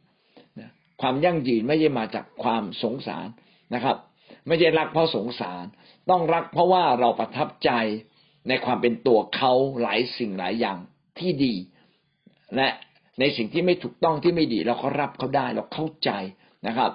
[0.61, 0.71] นะ
[1.01, 3.27] ความยั่งยืนไม่ใช่มาจากความสงสาร
[3.75, 3.97] นะครับ
[4.47, 5.65] ไม่ใช่รักเพราะสงสาร
[6.11, 7.71] ต้องรักเพราะว่าเราประทับใจ
[8.49, 9.53] ในความเป็นตัวเขา
[9.83, 10.79] หลายสิ่งหลายอย่าง
[11.19, 11.55] ที่ดี
[12.57, 12.69] และ
[13.21, 16.11] ในสิ่งที่ไม่ถูกต้องที่ไม่ดี เราก็รับเขาได้เราเข้าใจ
[16.67, 16.91] นะครับ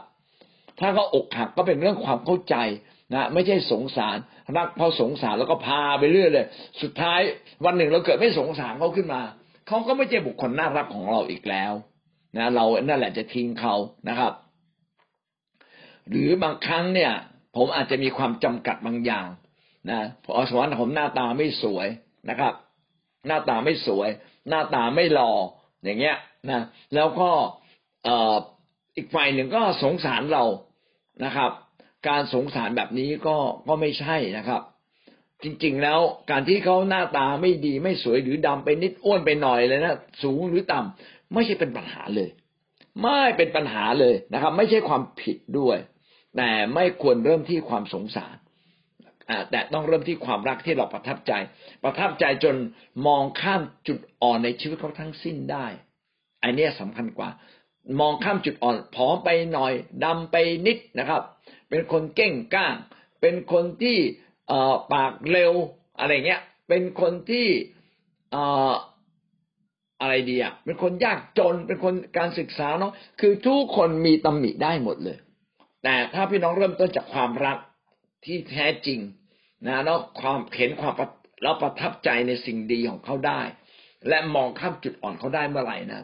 [0.79, 2.55] ถ้าเขาอกหักก็เป็นเรื่องความเข้าใจ
[3.13, 4.17] นะไม่ใช่สงสาร
[4.57, 6.45] รักพราะสงสารแล้วก็พาไปเรื่อยเลย
[6.81, 7.19] สุดท้าย
[7.65, 9.21] วันหนึ่งเราเกิดไม่สงสารเขาขึ้นมา
[9.67, 11.73] เขาก็ไม่ใช่บุคคลน่ารักของเราอีกแล้ว
[12.37, 13.75] นะเรานั่นแหละจะทิ้งเขา
[14.09, 14.33] นะครับ
[16.09, 17.11] หรือบางครั้งเนี่ย
[17.55, 19.27] ผมอาจจะมีความจำกัดบางอย่าง
[19.89, 21.87] นะพอสมมติผมหน้าตาไม่สวย
[22.29, 22.53] นะครับ
[23.27, 24.09] หน้าตาไม่สวย
[24.49, 25.31] หน้าตาไม่หล่อ
[25.83, 26.15] อย่างเงี้ย
[26.49, 26.61] นะ
[26.95, 27.29] แล้วก็
[28.03, 28.35] เอ่อ
[28.95, 30.43] อีกฝ่ายหนึ่งก็สงสารเรา
[31.25, 31.51] นะครับ
[32.07, 33.35] การสงสารแบบนี้ก็
[33.67, 34.61] ก็ไม่ใช่นะครับ
[35.43, 35.99] จริงๆแล้ว
[36.31, 42.29] การที่เขาหน้าตาไม่ดีไม่สวยหรือดำไปนิดอ้วนไปหน่อยเลยนะสูงหรือต่ำไม่ใช่เป็นปัญหาเลย
[43.01, 45.77] ไม่เป็นปัญหาเลยนะครับ ไม่ใช่ความผิดด้วย
[46.37, 48.35] แต่ไม่ควรเริ่มที่ความสงสาร
[49.51, 51.33] แต่ต้องเริ่มที่ความรักที่เราประทับใจ
[51.83, 52.55] ประทับใจจน
[53.07, 55.65] มองข้ามจุดอ่อนในชีวิตเขาทั้งสิ้นได้
[56.43, 57.29] อันนี้สำคัญกว่า
[57.99, 59.73] มองข้ามจุดอ่อนผอมไปหน่อย
[60.05, 61.21] ดำไปนิดนะครับ
[61.69, 62.75] เป็นคนเก่งก้าง
[63.21, 63.97] เป็นคนที่
[64.93, 65.53] ปากเร็ว
[65.99, 67.47] อะไรเงี้ย เป็นคนที่
[70.01, 75.17] อะไรดีอะเป็นคนยากจนเป็นคนการศึกษาเนาะคือทุกคนมีตำหนิได้หมดเลย
[75.83, 77.57] แต่ถ้าพี่น้องเริ่มต้นจากความรัก
[78.25, 78.99] ที่แท้จริง
[79.65, 80.93] นะแล้วความเห็นความ
[81.43, 83.41] แล้วประทับใจในสิ่งดีของเขาได้
[84.07, 86.01] และมองข้ามจุดอ่อนเขาได้เมื่อไหร่นะ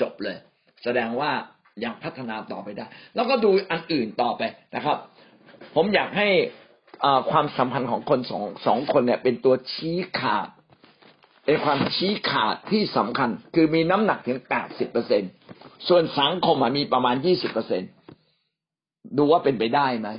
[0.00, 0.36] จบเลย
[0.82, 1.30] แสดงว่า
[1.84, 4.42] ยังพัฒนาต่อไปได้ แล้วก็ดูอันอื่นต่อไป
[4.74, 4.96] นะครับ
[5.74, 6.28] ผมอยากให้
[7.30, 10.48] ความสัมพันธ์ของคนสองสองคนเนี่ย เป็นตัวชี้ขาด
[11.46, 15.22] เป็นความชี้ขาดที่สำคัญ คือมีน้ำหนักถึงแปดสิบเปอร์เซ็น
[15.88, 17.82] ส่วนสังคมมีประมาณยี่สิบเปอร์เซ็น
[19.16, 20.10] ดูว่าเป็นไปได้ไหม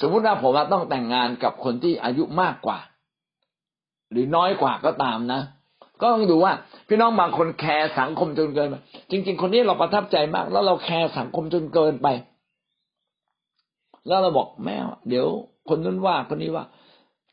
[0.00, 2.78] สมมุติว่าผมต้องแต่งงานกับคนที่อายุมากกว่า
[4.10, 5.40] หรือน้อยกว่าก็ตามนะ
[6.00, 6.52] ก็ต้องดูว่า
[6.88, 8.74] พี่น้องบางคนแคร์สังคมจนเกินไป
[9.10, 12.08] จริง ๆ คนนี้เราประทับใจมาก แล้วเราแคร์สังคมจนเกินไป
[14.08, 14.76] แล้วเราบอกแม่
[15.08, 15.26] เดี๋ยว
[15.68, 16.64] คนนั้นว่าคนนี้ว่า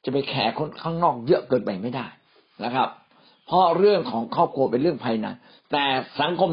[0.04, 2.06] จะไปแคร์คนข้างนอกเยอะเกินไปไม่ได้
[2.64, 2.90] นะครับ
[3.48, 5.28] เพราะเรื่องของครอบครัวเป็นเรื่องภายใน
[5.72, 5.84] แต่
[6.22, 6.50] สังคม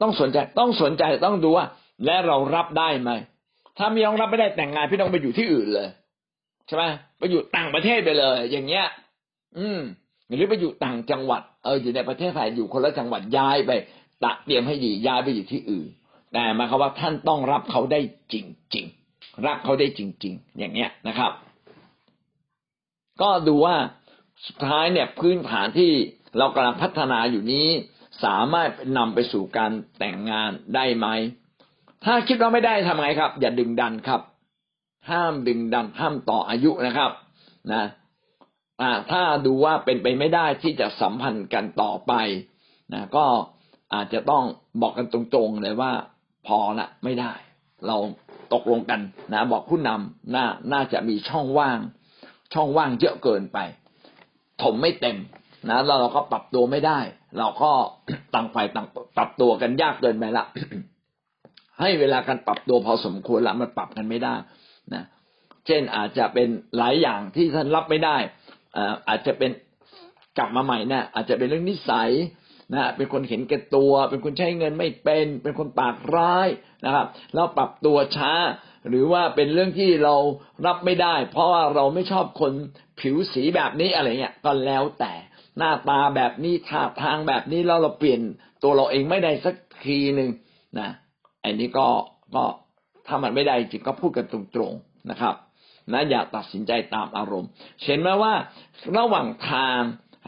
[0.00, 1.66] ต้องสนใจต้องสนใจต้องดูว่า
[2.04, 3.10] และเรารับได้ไหม
[3.78, 5.88] ถ้ามีน้องรับไม่ได้แต่งงานพี่น้องไปอยู่ที่อื่นเลย
[6.66, 6.84] ใช่ไหม
[7.18, 8.86] ไปอยู่ต่างประเทศไปเลย อย่างเงี้ย
[9.58, 9.80] อืม
[10.26, 13.70] หรือไปอยู่ต่างจังหวัด เอออยู่ในประเทศไทยอยู่คนละจังหวัดย้ายไป
[14.24, 15.88] ตะเตรียมให้ดีย้ายไปอยู่ที่อื่น
[16.32, 18.00] แต่มาคำว่าท่านต้องรับเขาได้
[18.32, 18.34] จ
[18.74, 21.32] ริง ๆ รักเขาได้จริง ๆ อย่างเงี้ยนะครับ
[23.22, 23.76] ก็ดูว่า
[24.46, 25.92] สุดท้ายเนี่ยพื้นฐานที่
[26.38, 27.68] เรากำลังพัฒนาอยู่นี้
[28.24, 31.06] สามารถนำไปสู่การแต่งงานได้ไหม
[32.04, 34.20] ถ้าคิดว่าไม่ได้ทำไงครับ อย่าดึงดันครับ
[35.10, 37.10] ห้ามดึงดัน ห้ามต่ออายุนะครับ
[37.72, 37.84] นะ
[38.80, 42.12] อ่าถ้าดูว่าเป็นไปไม่ได้ที่จะสัมพันธ์กันต่อไป
[42.92, 43.24] นะก็
[43.94, 44.44] อาจจะต้อง
[44.82, 45.92] บอกกันตรงๆเลยว่า
[46.46, 47.32] พอละไม่ได้
[47.86, 47.96] เรา
[48.52, 49.00] ตกลงกัน
[49.32, 51.78] นะบอกผู้นำน่าน่าจะมีช่องว่าง
[52.54, 53.58] ช่องว่างเยอะเกินไป
[54.62, 55.16] ถมไม่เต็ม
[55.68, 56.98] นะแล้วเราก็ปรับตัวไม่ได้
[57.38, 57.70] เราก็
[58.34, 58.86] ต่างฝ่ายต่าง
[59.16, 60.46] ปรับตัวกันยากเกินไปละ
[61.80, 64.34] ให้เวลาการปรับตัวพอสมควรแล้วมันปรับกันไม่ได้
[64.94, 65.04] นะ
[65.66, 68.16] เช่นอาจจะเป็นหลายอย่างที่ท่านรับไม่ได้
[69.08, 69.50] อาจจะเป็น
[70.38, 72.10] กลับมาใหม่นะอาจจะเป็นเรื่องนิสัย
[72.74, 76.48] นะเป็นคนเห็นแก่ตัว เป็นคนใช้เงินไม่เป็น เป็นคนปากร้าย
[76.84, 78.32] นะครับแล้วปรับตัวช้า
[78.88, 80.14] หรือว่าเป็นเรื่องที่เรา
[80.66, 82.52] รับไม่ได้ เพราะว่าเราไม่ชอบคน
[83.00, 85.12] ผิวสีแบบนี้อะไรเงี้ยก็แล้วแต่
[85.58, 88.20] หน้าตาแบบนี้ท่าทางแบบนี้แล้วเราเปลี่ยน
[88.62, 89.54] ตัวเราเองไม่ได้สัก
[89.86, 90.30] ทีหนึ่ง
[90.80, 90.90] นะ
[91.46, 91.88] อันนี้ก็
[92.34, 92.44] ก็
[93.06, 94.40] ถ้ามันไม่ได้จริงก็พูดกันตร
[94.70, 95.34] งๆนะครับ
[95.92, 97.50] นะอย่าตัดสินใจตามอารมณ์
[97.82, 98.34] เห็นไหมว่า
[98.96, 99.80] ระหว่างทาง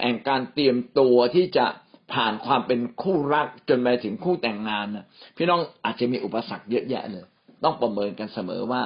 [0.02, 1.66] แห่งการเตรียมตัวที่จะ
[2.12, 5.04] ผ่านความเป็นคู่รักจนไปถึงคู่แต่งงานนะ
[5.36, 7.24] พี่น้องอาจจะมีอุปสรรคเยอะแยะเลย
[7.64, 8.82] ต้องประเมินกันเสมอว่า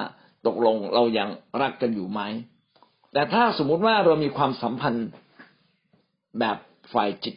[0.47, 1.29] ตกลงเรายัง
[1.61, 2.21] รักกันอยู่ไหม
[3.13, 5.07] แต่ถ้าสมมุติว่าเรามีความสัมพันธ์
[6.39, 6.57] แบบ
[6.93, 7.35] ฝ่ายจิต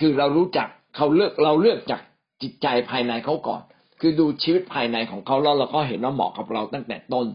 [0.00, 2.00] คือเรารู้จักเขาเลือกเราเลือกจาก
[2.42, 3.62] จิตใจภายในเขาก่อน
[4.00, 7.26] คือดูชีวิตภายในของเขาแล้วเราก็เห็นว่าเหมาะกับเราตั้งแต่ต้น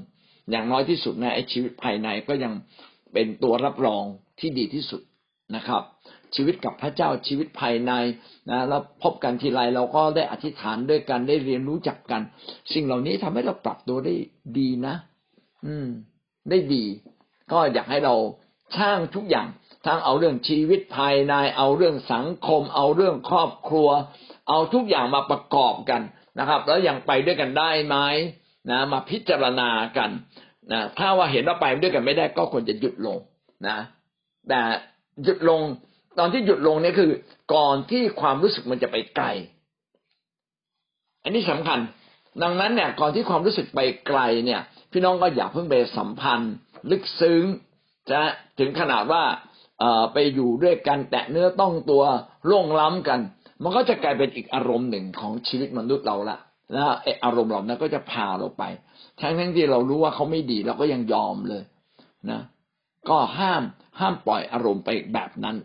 [0.52, 2.54] อย่างน้อยที่สุดนะไอ้ชีวิตภายในก็ยัง
[3.14, 4.04] เป็นตัวรับรอง
[4.40, 5.02] ที่ดีที่สุด
[5.56, 5.82] นะครับ
[6.36, 7.92] ชีวิตกับพระเจ้าชีวิตภายใน
[8.50, 12.22] นะแล้วพบกันทีไรเราก็ได้อธิษฐานด้วยกันได้เรียนรู้จักกัน
[12.74, 14.16] สิ่งเหล่านี้ทำให้เราปรับตัวได้
[14.58, 14.96] ดีนะ
[15.66, 15.88] อืม
[16.50, 16.84] ได้ดี
[17.52, 18.16] ก็อยากให้เรา
[18.76, 19.48] ช่างทุกอย่าง
[19.86, 23.90] ทั้งเอาเรื่องชีวิตภายใน เอาเรื่องสังคม เอาเรื่องครอบครัว
[24.48, 26.02] เอาทุกอย่างมาประกอบกัน
[26.40, 27.98] นะครับ แล้วยังไปด้วยกันได้ไหม
[28.70, 30.10] นะ มาพิจารณากัน
[30.72, 33.18] นะถ้าว่าเห็นว่าไปด้วยกันไม่ได้ก็ควรจะหยุดลง
[33.68, 33.78] นะ
[34.50, 34.62] แต่
[35.24, 35.62] หยุดลง
[36.20, 37.12] ตอนที่หยุดลงเนี่ยคือ
[37.54, 39.26] ก่อนที่ความรู้สึกมันจะไปไกล
[41.24, 41.80] อันนี้สำคัญ
[42.44, 44.62] ดังนั้นเนี่ย ก่อนที่ความรู้สึกไปไกลเนี่ย
[44.92, 46.54] พี่น้องก็อย่าเพิ่งไปสัมพันธ์
[46.92, 47.44] ลึกซึ้ง
[48.10, 48.20] จะ
[48.60, 49.24] ถึงขนาดว่า
[50.14, 52.04] ไปอยู่ด้วยกันแตะเนื้อต้องตัว
[52.50, 53.20] ร่วงล้ำกัน
[53.64, 56.38] มันก็จะกลายเป็นอีกอารมณ์หนึ่งของชีวิตมนุษย์เราละ
[56.76, 56.86] นะ
[57.26, 58.64] อารมณ์เหล่านั้นก็จะพาเราไป
[59.20, 61.64] ทั้งทั้งที่เรารู้ว่าเขาไม่ดีเราก็ยังยอมเลย
[62.32, 62.42] นะ
[63.10, 63.64] ก็ห้าม
[64.00, 65.56] ห้ามปล่อยอารมณ์ไปแบบนั้น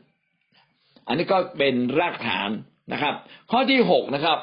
[1.07, 2.51] อันนี้ก็เป็นรากฐาน
[2.93, 3.15] นะครับ
[3.51, 4.39] ข้อที่หกนะครับ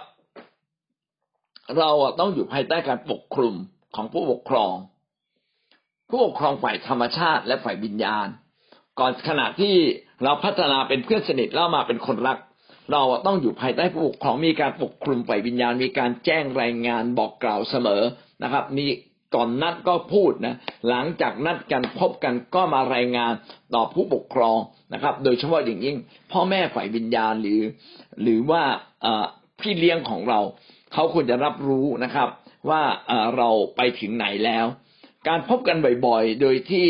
[1.77, 1.89] เรา
[2.19, 3.55] ต้องอยู่ภายใต้การปกคลุม
[3.95, 4.73] ของผู้ปกครอง
[6.09, 8.27] ผู้ปกครองฝ่ายธรรมชาติและฝ่ายวิญญาณ
[8.99, 9.73] ก่อนขณะที่
[10.23, 12.37] เราพัฒนาเป็นเพื่อนสนิทแล้วมาเป็นคนรัก
[12.91, 18.03] เราต้องอยู่ภายใต้ผู้ปกครองมีการปกคลุมฝ่ายวิญญาณ มีการแจ้งรายงานบอกกล่าวเสมอ
[18.43, 18.85] นะครับมี
[19.35, 20.55] ก่อนนัดก็พูดนะ
[20.89, 23.33] หลังจากนัดกันพบกันก็มารายงาน
[23.75, 24.57] ต่อผู้ปกครอง
[24.93, 25.97] นะครับ โดยเฉพาะอย่างยิ่ง
[26.31, 27.61] พ่อแม่ฝ่ายวิญญาณหรือ
[28.21, 28.63] หรือว่า
[29.61, 30.39] พี่เลี้ยงของเรา
[30.93, 32.29] เขาควรจะรับรู้นะครับ
[32.69, 32.81] ว่า
[33.37, 34.65] เราไปถึงไหนแล้ว
[35.27, 35.77] การพบกัน
[36.07, 36.87] บ่อยๆ โดยที่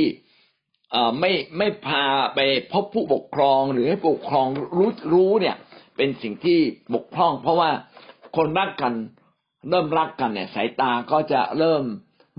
[1.19, 2.39] ไม่ไม่พาไป
[2.73, 5.55] พบผู้ปกครองหรือให้ผู้ปกครองรู้รู้เนี่ย
[5.97, 6.59] เป็นสิ่งที่
[6.93, 7.69] บกพร่อง เพราะว่า
[8.35, 8.93] คนรักกัน
[9.69, 11.83] เริ่มรักกันเนี่ย สายตาก็จะเริ่ม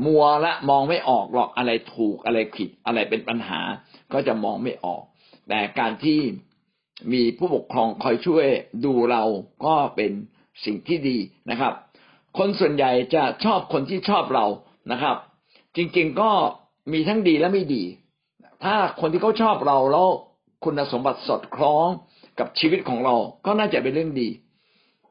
[0.06, 3.60] มัวและมองไม่ออกหรอกอะไรถูกอะไรผิดอะไรเป็นปัญหา
[4.12, 5.02] ก็จะมองไม่ออก
[5.48, 6.20] แต่การที่
[7.12, 8.46] มีผู้ปกครองคอยช่วย
[8.84, 9.24] ดูเรา
[9.64, 10.12] ก็เป็น
[10.64, 11.16] สิ่งที่ดี
[11.50, 11.72] นะครับ
[12.38, 14.46] คนส่วนใหญ่จะชอบคนที่ชอบเรา
[14.92, 15.16] นะครับ
[15.76, 16.30] จริงๆก็
[16.92, 17.84] มีทั้งดีและไม่ดี
[18.64, 20.08] ถ้าคนที่เขาชอบเราแล้ว
[20.64, 21.88] คุณสมบัติสอดคล้อง
[22.38, 23.14] กับชีวิตของเรา
[23.46, 24.28] ก็น่าจะเป็นเรื่องดี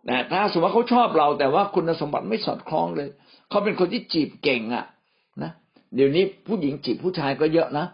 [0.10, 3.10] นะถ้าสมมติว่าเขาชอบเราแต่ว่าคุณสมบัติไม่สอดคล้องเลย
[3.50, 4.86] เขาเป็นคนที่จีบเก่งอะ
[5.44, 5.52] นะ
[5.96, 7.86] เดี๋ยวนี้ผู้หญิงจีบผู้ชายก็เยอะนะ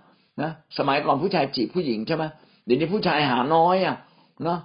[0.41, 2.23] นะสมัยก่อนผู้ชายจีบผู้หญิงใช่ไหม
[2.65, 3.95] เดี๋ยวนี้ผู้ชายหาน้อยอะ
[4.47, 4.57] นะ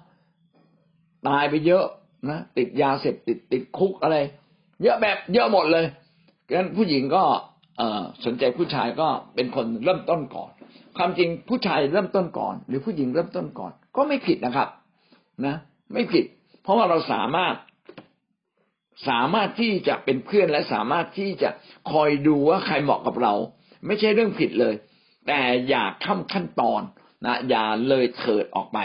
[1.29, 1.85] ตายไปเยอะ
[2.31, 4.17] นะติดยาเสพติดติดคุกอะไร
[4.83, 5.87] เยอะแบบเยอะหมดเลย
[6.55, 7.23] งั้นผู้หญิงก็
[7.79, 7.83] เอ
[8.25, 10.51] สนใจผู้ชายก็เป็นคนเริ่มต้นก่อน
[10.97, 14.69] ความจริงผู้ชายเริ่มต้นก่อน หรือผู้หญิงเริ่มต้นก่อน ก็ไม่ผิดนะครับ
[15.47, 15.57] นะ
[15.93, 16.25] ไม่ผิด
[16.63, 17.55] เพราะว่าเราสามารถ
[19.09, 21.51] สามารถที่จะเป็นเพื่อนและสามารถที่จะ
[21.93, 23.35] คอยดูว่าใครเหมาะกับเรา
[23.87, 24.75] ไม่ใช่เรื่องผิดเลย
[25.27, 26.83] แต่อย่าข้ามขั้นตอน
[27.25, 28.79] นะอย่าเลยเถิดออกไป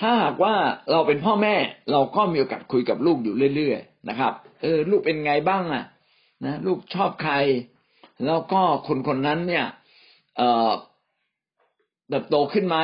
[0.00, 0.54] ถ้าหากว่า
[0.90, 1.54] เราเป็นพ่อแม่
[1.92, 4.32] เราก็มีโอกาสคุยกับลูกอยู่เรื่อยๆนะครับ
[4.62, 5.84] เออ ลูกเป็นไงบ้างอะ
[6.44, 7.34] นะลูกชอบใคร
[8.26, 9.66] แล้วก็คนคนนั้นเนี่ย
[10.36, 10.70] เอ่อ
[12.08, 12.78] เติบโตขึ้นไหม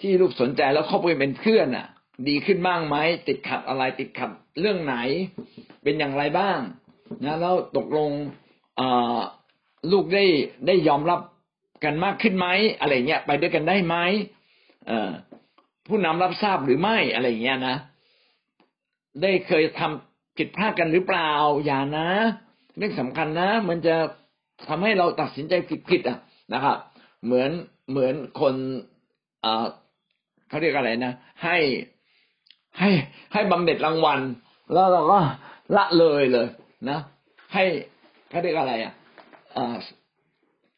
[0.00, 1.86] ที่ลูกสนใจแล้วเข้าไปเป็นเพื่อนอะ
[2.28, 2.96] ดีขึ้นบ้างไหม
[3.28, 4.30] ติดขัดอะไรติดขัด
[4.60, 4.96] เรื่องไหน
[5.82, 6.58] เป็นอย่างไรบ้าง
[7.24, 8.10] นะแล้วตกลง
[9.92, 10.24] ลูกได้
[10.66, 11.20] ได้ยอมรับ
[11.84, 12.46] กันมากขึ้นไหม
[12.80, 13.96] อะไรเงี้ยไปด้วยกันได้ไหม
[15.86, 17.76] ผู้นำรับทราบหรือไม่อะไรเงี้ยนะ
[19.22, 21.30] ได้เคยทำผิดพลาดกันหรือเปล่า
[21.64, 22.08] อย่านะ
[22.76, 23.96] เรื่องสำคัญนะ มันจะ
[24.68, 25.54] ทำให้เราตัดสินใจ
[25.90, 26.18] ผิดๆอะ
[26.52, 26.76] นะครับ
[27.24, 27.50] เหมือน
[27.90, 28.54] เหมือนคน
[30.48, 31.12] เขาเรียกอะไรนะ
[31.44, 31.56] ให้
[32.78, 32.90] ให้
[33.32, 34.20] ให้บำเหน็จรางวัล
[34.72, 35.18] แล้วเราก็
[35.76, 36.46] ละเลยเลย
[36.90, 36.98] นะ
[37.54, 37.64] ให้
[38.30, 38.92] เขาเรียกอะไรอะ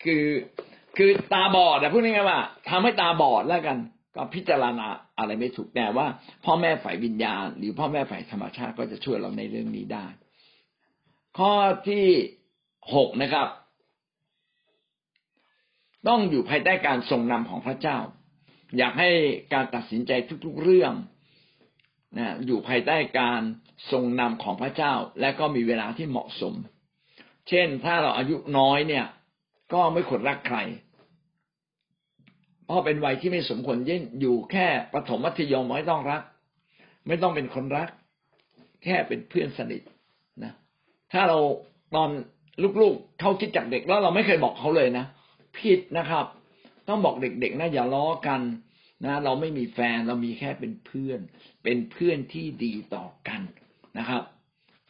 [0.05, 0.25] คือ
[0.97, 3.79] คือตาบอดแต่พูดง่ายๆว่าทำให้ตาบอดแล้วกัน
[4.15, 4.87] ก็พิจารณา
[5.19, 6.07] อะไรไม่ถูกแต่ว่า
[6.45, 10.07] พ่อแม่ฝ่ายวิญญาณ หรือพ่อแม่ฝ่ายธรรมชาติก็จะช่วยเราในเรื่องนี้ได้
[11.39, 11.53] ข้อ
[11.89, 12.07] ที่
[12.95, 13.49] หกนะครับ
[16.09, 17.99] ต้องอยู่ภายใต้การทรงนำของพระเจ้า
[18.79, 19.11] อยากให้
[19.53, 20.13] การตัดสินใจ
[20.45, 20.93] ทุกๆเรื่อง
[22.19, 23.41] นะอยู่ภายใต้การ
[23.93, 26.55] ทรงนำของพระเจ้า และก็มีเวลาที่เหมาะสม
[27.49, 29.07] เช่นถ้าเราอายุน้อยเนี่ย
[29.73, 30.59] ก็ไม่ควรรักใคร
[32.65, 36.23] เพราะเป็นวัยที่ไม่สมควรยิ่งอยู่แค่ประถมมัธยมไม่ต้องรัก
[37.07, 37.89] ไม่ต้องเป็นคนรัก
[38.85, 39.83] แค่เป็นเพื่อนสนิท
[40.45, 40.53] นะ
[41.13, 41.39] ถ้าเรา
[41.95, 42.11] ตอน
[42.81, 45.05] ลูกๆเขาคิดจากเด็กแล้วเราไม่เคยบอกเขาเลยนะ
[45.61, 46.25] ผิดนะครับ
[46.89, 48.41] ต้องบอกเด็กๆนะอย่าล้อกัน
[49.05, 51.21] นะเราไม่มีแฟนเรามีแค่เป็นเพื่อน
[51.65, 53.41] เป็นเพื่อนที่ดีต่อกัน
[53.99, 54.23] นะครับ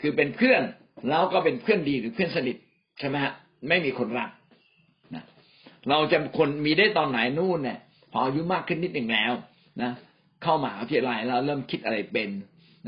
[0.01, 0.63] คือเป็นเพื่อน
[1.09, 2.57] แล้วก็เป็นเพื่อนดีหรือเพื่อนสนิท
[2.99, 3.33] ใช่ไหมฮะ
[3.69, 4.31] ไม่มีคนรัก
[5.15, 5.25] นะ
[5.91, 7.79] เราจะคนมีได้ตอนไหนนู่นเนี่ย
[8.13, 9.33] พออายุมากขึ้นนิดหนึ่งแล้ว
[9.83, 9.91] นะ
[10.43, 12.31] เข้ามหาวิทยาลัยแล้วเริ่มคิดอะไรเป็น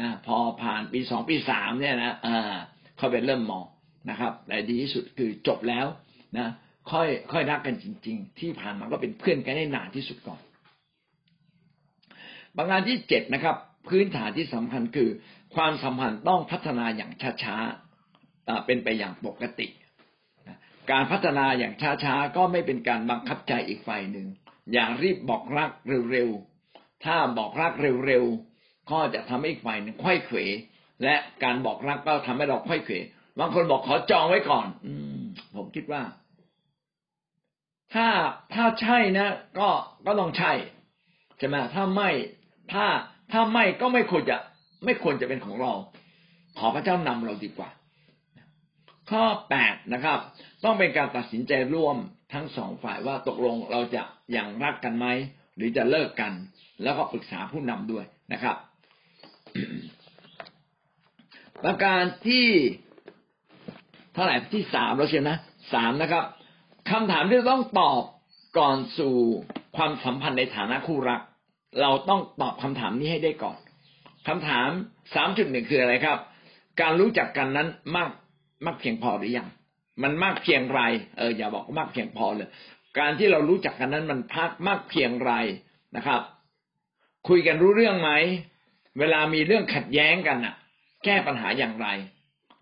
[0.00, 2.56] นะพอผ่านปีสองปีสามเนี่ยนะอ่า
[2.96, 3.64] เขาเป็นเริ่มมอง
[4.10, 5.86] นะครับแต่ดีที่สุดคือจบแล้ว
[6.38, 6.48] นะ
[6.90, 10.40] ค่อยค่อยรักกันจริง ๆ ที่ผ่านมาก็เป็นเพื่อนกันได้นานที่สุดก่อน
[12.56, 13.56] ประการที่เจ็ดนะครับ
[13.88, 15.10] พื้นฐานที่สำคัญคือ
[15.54, 17.12] ความสัมพันธ์ต้องพัฒนาอย่าง
[17.42, 19.68] ช้าๆเป็นไปอย่างปกติ
[20.90, 21.74] การพัฒนาอย่าง
[22.04, 24.26] ช้าๆก็ไม่เป็นการบังคับใจอีกฝ่ายหนึ่ง
[24.72, 25.70] อย่ารีบบอกรัก
[26.12, 27.72] เร็วๆถ้าบอกรัก
[28.06, 30.38] เร็วๆก็จะทำให้อีกฝ่ายหนึ่งค่อยเขว
[31.02, 32.94] และการบอกรักก็ทำให้เราค่อยเขว
[33.38, 35.22] บางคนบอกขอจองไว้ก่อน อืม
[35.56, 36.02] ผมคิดว่า
[37.94, 38.08] ถ้า
[38.54, 39.28] ถ้าใช่นะ
[39.58, 39.68] ก็
[40.06, 40.52] ก็ต้องใช่
[41.38, 42.10] ใช่ไหมถ้าไม่
[42.72, 42.86] ถ้า
[43.32, 44.36] ถ้าไม่ก็ไม่ควรจะ
[44.84, 45.72] ไม่ควรจะเป็นของเรา
[46.58, 47.70] ขอพระเจ้านำเราดีกว่า
[49.10, 50.18] ข้อแปดนะครับ
[50.64, 51.96] ต้องเป็นการตัดสินใจร่วม
[52.32, 54.02] ทั้งสองฝ่ายว่าตกลงเราจะ
[54.36, 55.06] ย่างรักกันไหม
[55.56, 56.32] หรือจะเลิกกัน
[56.82, 58.56] แล้วก็ปรึกษาผู้นำด้วยนะครับ
[61.64, 62.46] ประการที่
[64.14, 65.38] เท่าไหร่ที่สามแล้วเชียวนะ
[65.74, 66.24] สามนะครับ
[66.90, 68.02] คำถามที่ต้องตอบ
[68.58, 69.16] ก่อนสู่
[69.76, 71.20] ความสัมพันธ์ในฐานะคู่รัก
[71.80, 73.58] เราต้องตอบคำถามนี้ให้ได้ก่อน
[74.28, 74.68] คำถาม
[75.14, 76.18] สามจุดหนึ่งคืออะไรครับ
[76.80, 78.10] การรู้จักกันนั้นมาก
[78.64, 79.48] มากเพียงพอหรือยัง
[80.02, 80.80] มันมากเพียงไร
[81.18, 82.48] เอออย่าบอกมากเพียงพอเลย
[82.98, 85.32] การที่เรารู้จักกันนั้นมันพักมากเพียงไร
[85.96, 86.20] นะครับ
[87.28, 88.10] คุยกันรู้เรื่องไหม
[88.98, 90.54] เวลามีเรื่องขัดแย้งกันอะ
[91.04, 91.88] แก้ปัญหาอย่างไร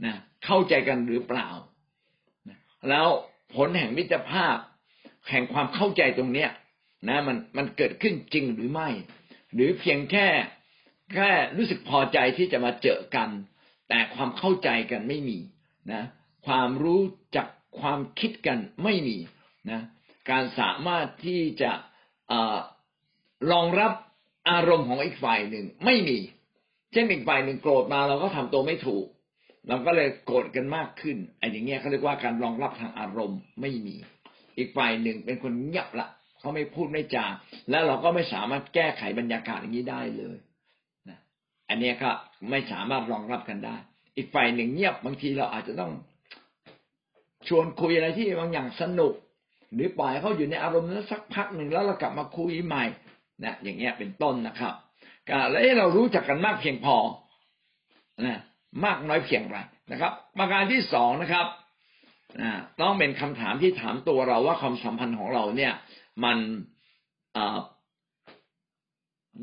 [0.05, 0.15] นะ
[0.45, 1.49] เข้าใจกันหรือเปล่า
[2.89, 3.09] แล้ว
[3.55, 4.57] ผลแห่งมิตรภาพ
[5.31, 6.51] แห่งความเข้าใจตรงเนี้ย
[7.09, 8.89] นะ มันมันเกิดขึ้นจริงหรือไม่
[9.55, 10.27] หรือเพียงแค่
[11.15, 13.29] แค่รู้สึกพอใจที่จะมาเจอกัน
[13.89, 15.39] แต่ความเข้าใจกันไม่มี
[15.93, 16.03] นะ
[16.47, 17.03] ความรู้
[17.37, 17.47] จัก
[17.81, 19.17] ความคิดกันไม่มี
[19.71, 19.81] นะ
[20.31, 21.73] การสามารถที่จะ
[22.33, 22.35] อ
[23.51, 23.93] รองรับ
[24.51, 26.19] อารมณ์ของอีกฝ่ายหนึ่งไม่มี
[26.93, 29.07] เช่นอีกฝ่ายหนึ่งโกรธมาเราก็ทำตัวไม่ถูก
[29.69, 33.97] เราก็เลยโกรธกันมากขึ้นไอ้อย่างเงี้ยเขาเรียกว่าการรองรับทางอารมณ์ไม่มี
[34.59, 36.09] อีกฝ่ายหนึ่งเป็นคนเงียบละ
[36.39, 37.27] เขาไม่พูดไม่จา
[37.71, 40.37] แล้วเราก็ไม่สามารถแก้ไขบรรยากาศอย่างนี้ได้เลย
[41.09, 41.19] นะ
[41.69, 42.11] อันนี้ก็
[42.51, 43.77] ไม่สามารถรองรับกันได้
[44.17, 45.93] อีกฝ่ายหนึ่งเงียบบางทีเราอาจจะต้อง
[47.49, 49.15] ชวนคุยอะไรที่บางอย่างสนุก
[49.75, 52.85] หรือปล่อยเขาอยู่ในอารมณ์นั้นสักพักหนึ่งแล้วเรากลับมาคุยใหม่
[53.45, 54.75] นะอย่างเงี้ยเป็นต้นนะครับ
[55.51, 56.97] แล้วเรารู้จักกันมากเพียงพอ
[58.27, 58.39] นะ
[58.85, 59.59] มากน้อยเพียงไร
[59.93, 61.47] นะครับ ประการที่สองนะครับ
[62.81, 65.73] ต้องเป็นคำถามที่ถามตัวเราว่าความสัมพันธ์ของเราเนี่ย
[66.25, 66.39] มัน
[67.37, 67.39] อ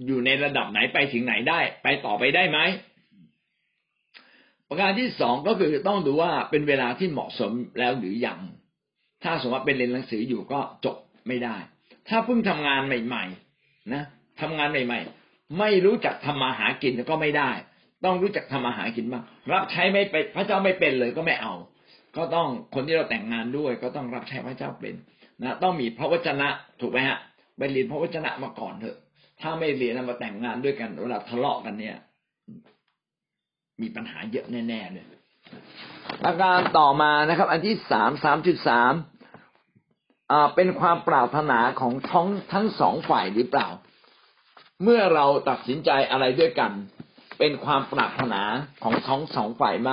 [0.05, 2.59] อยู่ในระดับไหนไปถึงไหนได้ ไปต่อไปได้ไหม
[4.69, 8.39] ประการที่สองก็คือต้องดูว่าเป็นเวลาที่เหมาะสมแล้วหรือยัง
[9.23, 10.97] ถ้าสมมติว่าเป็นเรียนหนังสืออยู่ก็จบ
[11.27, 11.55] ไม่ได้
[12.07, 13.25] ถ้าเพิ่งทำงานใหม่
[13.57, 14.03] ๆ นะ
[14.41, 17.51] ทำงานใหม่ ๆ ไม่รู้จักทำมาหากินก็ไม่ได้
[18.05, 21.53] ต้องรู้จักทำมาหารกินบ้างรับใช้ไม่ไปพระเจ้าไม่เป็นเลยก็ไม่เอา
[22.17, 24.95] ก็ต้องคนที่เราแต่งงานด้วย ก็ต้องรับใช้พระเจ้าเป็น
[25.43, 26.47] นะ ต้องมีพระวจนะ
[26.81, 27.17] ถูกไหมฮะ
[27.57, 28.97] ไปเรียนพระวจนะมาก่อนเถอะ
[29.41, 31.97] ถ้าไม่เรียนมาแต่งงานด้วยกันเวลาทะเลาะกันเนี่ย
[33.81, 35.05] มีปัญหาเยอะแน่ๆเลย
[36.23, 38.93] ประการต่อมานะครับ อันที่สามสามจุดสาม
[40.55, 43.67] เป็นความปรารถนาของท้องทั้งสองฝ่ายหรือเปล่า
[44.83, 46.71] เมื่อเราตัดสินใจอะไรด้วยกัน
[47.39, 48.41] เป็นความปรารถนา
[48.83, 49.91] ของทั้งสองฝ่ายไหม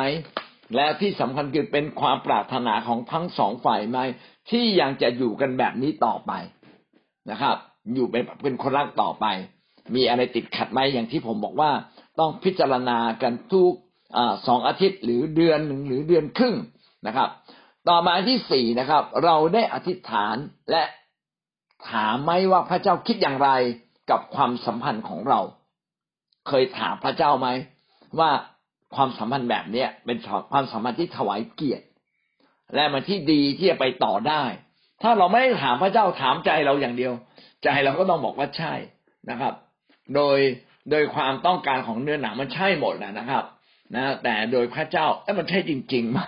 [0.77, 3.99] และที่สำคัญคือเป็นความปรารถนาของทั้งสองฝ่ายไหม
[4.51, 6.33] ที่ยังจะอยู่กันแบบนี้ต่อไป
[7.31, 7.57] นะครับ
[7.95, 9.27] อยู่เป็นเป็นคนรักต่อไป
[9.95, 11.71] มีอะไรติดขัดไหมอย่างที่ผมบอกว่า
[12.19, 13.73] ต้องพิจารณากันทุก
[14.47, 16.57] สองอาทิตย์หรือเดือนหนึ่งหรือเดือนครึ่ง
[17.07, 17.29] นะครับ
[17.89, 20.37] ต่อมาที่สี่นะครับ เราได้อธิษฐาน
[20.71, 20.83] และ
[21.91, 23.51] ถามไหมว่าพระเจ้าคิดอย่างไร
[24.11, 25.41] กับความสัมพันธ์ของเรา
[26.49, 27.49] เคยถามพระเจ้าไหม
[28.19, 28.31] ว่า
[28.95, 30.19] ความสัมพันธ์แบบเนี้ยเป็น
[30.53, 31.85] ความสัมพันธ์ที่ถวายเกียรติ
[32.75, 34.43] และมันที่ดีที่จะไปต่อได้
[35.03, 37.13] ถ้าเราไม่ได้ถามพระเจ้าถามใจเราอย่างเดียว
[37.65, 38.73] ใจเราก็ต้องบอกว่าใช่
[39.31, 39.55] นะครับ
[40.15, 40.39] โดย
[40.91, 43.45] โดยความต้องการของเนื้อหนังมันใช่หมดนะครับ
[43.95, 46.21] นะแต่โดยพระเจ้าเอ้มันใช่จริงๆไหม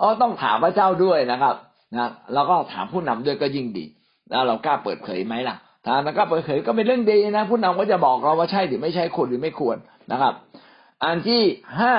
[0.00, 1.54] อ๋อต้องถามพระเจ้าด้วยนะครับ
[1.96, 3.84] นะแล้วก็ถามผู้นำด้วยก็ยิ่งดี
[4.30, 9.76] แล้วเรากล้าเปิดเผยไหมล่ะ ถ้าเรากล้าเปิดเผยก็เป็นเรื่องดีนะ ผู้นำก็จะบอกเราว่าใช่หรือไม่ใช่ควรหรือไม่ควร
[10.12, 10.34] นะครับ
[11.04, 11.42] อันที่
[11.80, 11.94] ห้า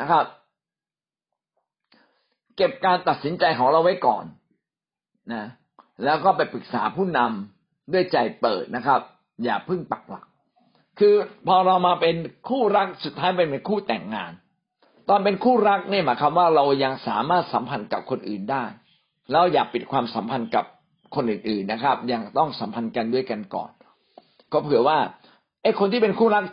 [0.00, 0.24] นะครับ
[2.56, 4.24] เก็บการตัดสินใจของเราไว้ก่อน
[5.32, 5.44] นะ
[6.04, 9.00] แล้วก็ไปปรึกษาผู้นำด้วยใจเปิดนะครับ
[9.44, 10.24] อย่าพึ่งปักหลัก
[10.98, 11.14] คือ
[11.48, 12.14] พอเรามาเป็น
[12.48, 14.32] คู่รักสุดท้ายเป็นคู่แต่งงาน
[15.08, 18.64] ตอนเป็นคู่รักเนี่ยหมายความว่าเรายังสามารถสัมพันธ์กับคนอื่นได้
[19.30, 20.64] แล้วอย่าปิดความสัมพันธ์กับ
[21.14, 23.70] คนอื่นๆนะครับ ยังต้องสัมพันธ์กันด้วยกันก่อน
[24.52, 24.98] ก็เผื่อว่า
[25.62, 26.44] ไอ้คนที่เป็นคู่รัก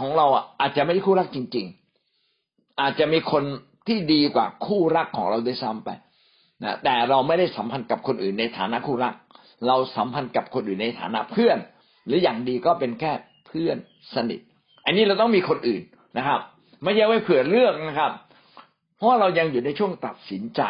[0.00, 1.66] ของเราอะอาจจะไม่ใช่คู่รักจริง
[2.22, 3.42] ๆ อาจจะมีคน
[3.86, 5.90] ที่ดีกว่าคู่รักของเราด้วยซ้ำไป
[6.62, 9.14] นะแต่เราไม่ได้สัมพันธ์กับคนอื่นในฐานะคู่รัก
[9.66, 11.58] เราสัมพันธ์กับคนอื่นในฐานะเพื่อน
[12.06, 13.12] หรืออย่างดีก็เป็นแค่
[13.48, 13.76] เพื่อน
[14.14, 14.40] สนิท
[14.84, 15.82] อันนี้เราต้องมีคนอื่น
[16.18, 16.40] นะครับ
[16.82, 18.12] ไม่ใช่ไว้เผื่อเลือกนะครับ
[18.96, 20.62] เพราะเรายังอยู่ในช่วงตัดสินใจ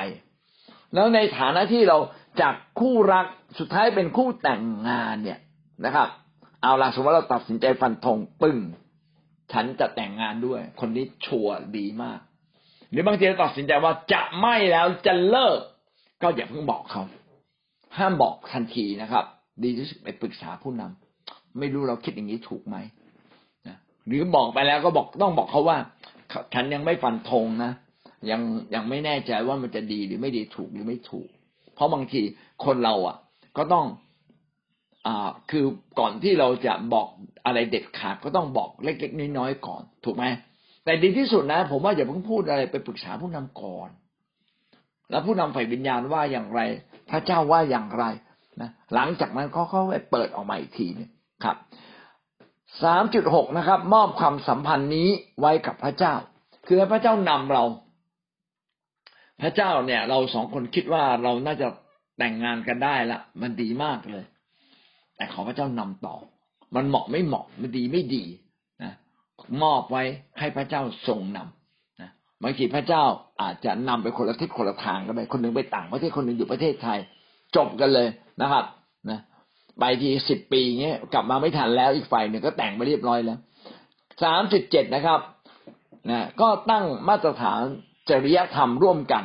[0.95, 1.99] แล้วในฐานะที่เรา
[2.41, 3.27] จากคู่รัก
[3.59, 5.39] สุดท้ายเป็นคู่แต่งงานเนี่ย
[5.85, 6.09] นะครับ
[6.63, 8.59] เอาล่ะสมมติว่าเราตัดสินใจฟันธงปึ้ง
[9.53, 12.21] ฉันจะแต่งงานด้วย คนนี้ชัวร์ดีมาก
[12.91, 15.59] หรือบางทีเราตัดสินใจว่าจะไม่แล้วจะเลิก
[16.23, 17.03] ก็อย่าเพิ่งบอกเขา
[17.99, 19.25] ห้ามบอกทันทีนะครับ
[19.65, 22.77] ดีที่สุดไปปรึกษาผู้นำไม่รู้เราคิดอย่างนี้ถูกไหม
[24.07, 25.79] หรือบอกไปแล้วก็บอกต้องบอกเขาว่า
[26.55, 27.73] ฉันยังไม่ฟันธงนะ
[28.31, 28.41] ยัง
[28.75, 31.29] ยังไม่แน่ใจว่ามันจะดีหรือไม่ดีถูกหรือไม่ถูก
[31.75, 32.23] เพราะบางที
[32.65, 33.17] คนเราอะ
[33.57, 33.87] ก็ต้อง
[35.07, 35.65] อ่า คือ
[36.01, 37.09] ก่อนที่เราจะบอก
[37.47, 40.25] อะไรเด็ดขาดก็ต้องบอกเล็ก ๆ น้อยๆก่อน ถูกไหม
[40.85, 43.89] แต่ดีที่สุดนะ ผมว่าอย่าเพิ่งพูดอะไรไปปรึกษาผู้นำก่อน
[45.11, 46.61] แล้วผู้นำฝ่ายวิญญาณว่าอย่างไร
[47.11, 48.05] พระเจ้าว่าอย่างไร
[48.61, 51.11] นะหลังจากนั้นเขาเขาไปเปิดออกมาอีกทีนึง
[51.45, 51.57] ครับ
[52.83, 55.09] สามจุดหกนะครับ มอบความสัมพันธ์นี้
[55.41, 56.15] ไว้กับพระเจ้า
[56.67, 57.65] คือให้พระเจ้านำเรา
[59.43, 61.69] พระเจ้าเนี่ย เราสองคนคิดว่าเราน่าจะ
[62.19, 64.25] แต่งงานกันได้ละมันดีมากเลย
[65.17, 66.17] แต่ขอพระเจ้านำต่อ
[66.75, 68.25] มันเหมาะไม่เหมาะมันดีไม่ดี
[68.83, 68.93] นะ
[69.63, 70.03] มอบไว้
[70.39, 72.11] ให้พระเจ้าทรงนำนะ
[72.43, 73.03] บางทีพระเจ้า
[73.43, 76.99] อาจจะนำไปคนละทิศคนละทางก็ไปคนหนึ่งไปต่างประเทศคนหนึ่งอยู่ประเทศไทย
[77.57, 78.09] จบกันเลย
[78.41, 78.65] นะครับ
[79.11, 79.21] นะ
[79.79, 83.39] ไปทีสิบปีเงี้ยกลับมาไม่ทันแล้วอีกฝ่ายหนึ่งก็แต่งไปเรียบร้อยแล้ว
[84.23, 85.21] สามสิบเจ็ดนะครับ
[86.11, 87.63] นะก็ตั้งมาตรฐาน
[88.11, 89.25] จริยธรรมร่วมกัน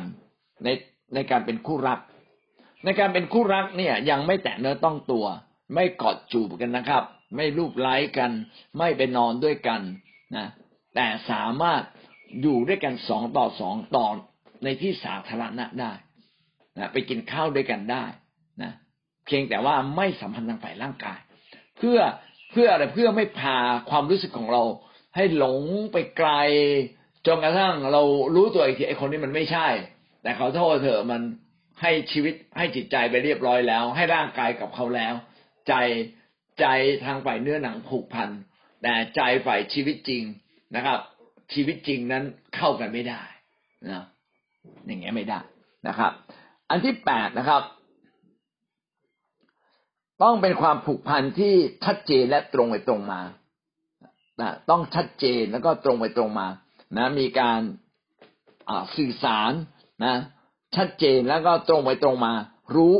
[0.64, 0.68] ใน
[1.14, 2.00] ในการเป็นคู่รัก
[2.84, 5.26] ในการเป็นคู่รักเนี่ยยังไม่แตะเนื้อต้องตัว
[5.74, 7.02] ไม่กอดจูบกันนะครับ
[7.36, 8.30] ไม่รูปไล้กัน
[8.78, 9.80] ไม่ไปนอนด้วยกัน
[10.36, 10.46] นะ
[10.94, 11.82] แต่สามารถ
[12.42, 14.14] อยู่ด้วยกันสองต่อสองตอน
[14.64, 15.92] ในที่สาธารณะได้
[16.78, 18.04] นะไปกินข้าวด้วยกันได้
[18.62, 18.72] นะ
[19.26, 21.18] เพียงแต่ว่าไม่สัมพันธ์ทางฝ่ายร่างกาย
[21.78, 21.98] เพื่อ
[22.50, 23.56] เพื่ออะไรเพื่อไม่พา
[23.90, 24.62] ความรู้สึกของเรา
[25.16, 25.62] ให้หลง
[25.92, 26.30] ไปไกล
[27.26, 28.02] จนกระทั่งเรา
[28.34, 29.68] รู้ตัวอีกทีไอ้คนนี้มันไม่ใช่
[30.22, 31.22] แต่เขาโทษเถอะมัน
[31.82, 35.14] ให้ชีวิตให้จิตใจไปเรียบร้อยแล้ว ให้ร่างกายกับเขาแล้ว
[35.68, 35.74] ใจ
[36.60, 36.66] ใจ
[37.04, 38.28] ทางฝ่ายเนื้อหนังผูกพัน
[38.82, 40.22] แต่ใจฝ่ายชีวิตจริง
[40.76, 40.98] นะครับ
[41.52, 42.24] ชีวิตจริงนั้น
[42.56, 43.22] เข้ากันไม่ได้
[43.90, 44.04] นะ
[44.86, 45.40] อย่างเงี้ยไม่ได้
[45.88, 46.12] นะครับ
[46.70, 47.62] อันที่แปดนะครับ
[50.22, 51.54] ต้องเป็นความผูกพันที่
[51.84, 53.20] ชัดเจนและตรงไปตรงมา
[54.70, 56.46] ต้องชัดเจนแล้วก็ตรงไปตรงมา
[56.96, 57.60] นะมีการ
[58.96, 59.52] สื่อสาร
[60.04, 60.14] นะ
[60.76, 62.32] ชัดเจนแล้วก็ตรงไปตรงมา
[62.76, 62.94] รู้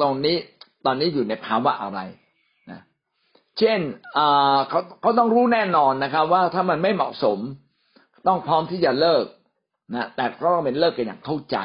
[0.00, 0.36] ตรงนี้
[0.86, 2.00] ตอนนี้อยู่ในภาวะอะไร
[2.70, 2.80] นะ
[3.58, 3.80] เช่น
[4.68, 7.38] เขาเขาต้องรู้แน่นอนนะครับว่าถ้ามันไม่เหมาะสม
[8.26, 9.24] ต้องพร้อมที่จะเลิก
[9.94, 11.56] นะแต่ก็ต้องเป็นเลิกกันอย่างเข้าใจ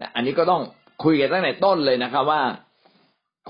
[0.00, 0.62] นะอันนี้ก็ต้อง
[1.04, 2.42] คุยกันตั้งแต่ต้นเลยนะครับว่า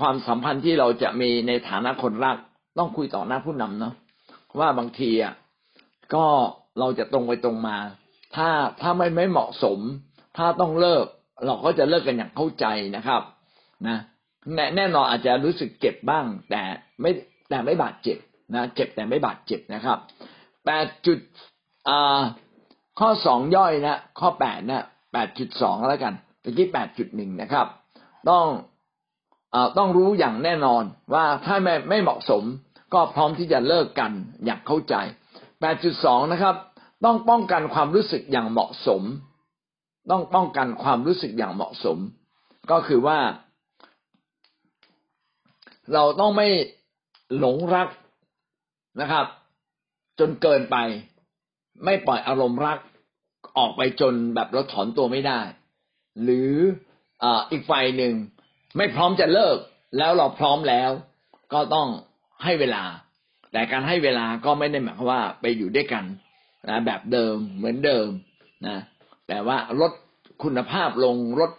[0.00, 2.36] ความสัมพันธ์ที่เราจะมีในฐานะคนรัก
[2.78, 3.94] ต้องคุยต่อหน้าผู้นำเนาะ
[4.60, 5.34] ว่าบางทีอะ
[6.14, 6.24] ก็
[6.78, 7.78] เราจะตรงไปตรงมา
[8.36, 8.48] ถ้า
[8.80, 9.78] ถ้าไม่ไม่เหมาะสม
[10.36, 11.04] ถ้าต้องเลิก
[11.44, 12.66] เราก็จะเลิกกันอย่างเข้าใจ
[12.96, 13.22] นะครับ
[13.88, 13.98] นะ
[14.54, 16.62] แน่แน่นอนอาจจะรู้สึกเจ็บบ้าง แต่
[17.00, 17.10] ไม่
[17.48, 18.18] แต่ไม่บาดเจ็บ
[18.54, 19.98] นะเจ็บแต่ไม่บาดเจ็บนะครับ
[20.66, 21.18] แปดจุด
[21.88, 22.20] อ่า
[23.00, 27.66] ข้อสองย่อยนะ ข้อแปดนะแปดจุดสองแล้วกันตะกี้แปดจุดหนึ่งนะครับ
[28.30, 28.44] ต้อง
[29.54, 30.82] อต้องรู้อย่างแน่นอน
[31.14, 32.42] ว่าถ้าไม่ไม่เหมาะสม
[32.94, 34.12] ก็พร้อมที่จะเลิกกัน
[34.44, 34.94] อย่างเข้าใจ
[35.60, 36.54] แปดจุดสองนะครับ
[37.04, 39.02] ต้องป้องกันความรู้สึกอย่างเหมาะสม
[40.10, 41.98] ต้องป้องกันความรู้สึกอย่างเหมาะสม
[42.70, 43.18] ก็คือว่า
[45.92, 46.48] เราต้องไม่
[47.38, 47.88] หลงรัก
[49.00, 49.26] นะครับ
[50.18, 50.76] จนเกินไป
[51.84, 52.78] ไม่ปล่อยอารมณ์รัก
[53.58, 55.40] ออกไปจนแบบเราถอนตัวไม่ได้
[56.22, 56.52] หรือ
[57.50, 58.14] อีกฝ่ายหนึ่ง
[58.76, 59.56] ไม่พร้อมจะเลิก
[59.98, 60.90] แล้วเราพร้อมแล้ว
[61.52, 61.88] ก็ต้อง
[62.44, 62.84] ให้เวลา
[63.52, 66.04] แต่การให้เวลาก็ไม่ได้หมายความว่าไปอยู่ด้วยกัน
[66.68, 68.08] นะแบบเดิมเหมือนเดิม
[68.66, 68.76] นะ
[69.28, 69.92] แต่ว่าลด
[70.42, 71.52] คุณภาพลงลด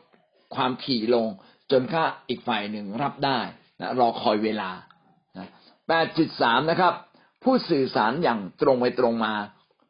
[0.56, 1.28] ความถี่ลง
[1.72, 3.40] จนค่าอีกฝ่ายหนึ่งรับได้
[3.80, 4.72] นะรอคอยเวลา
[5.88, 6.94] แปดจุดสามนะครับ
[7.44, 9.34] ผู้สื่อสารอย่างตรงไปตรงมา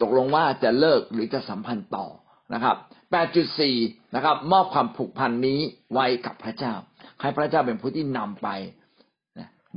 [0.02, 2.06] ตกลงว่าจะเลิกหรือจะสัมพันธ์ต่อ
[2.54, 2.76] นะครับ
[3.12, 3.76] แปดจุดสี่
[4.16, 5.60] นะครับ มอบความผูกพันนี้
[5.94, 6.74] ไว้กับพระเจ้า
[7.22, 8.48] ให้พระเจ้าเป็นผู้ที่นำไป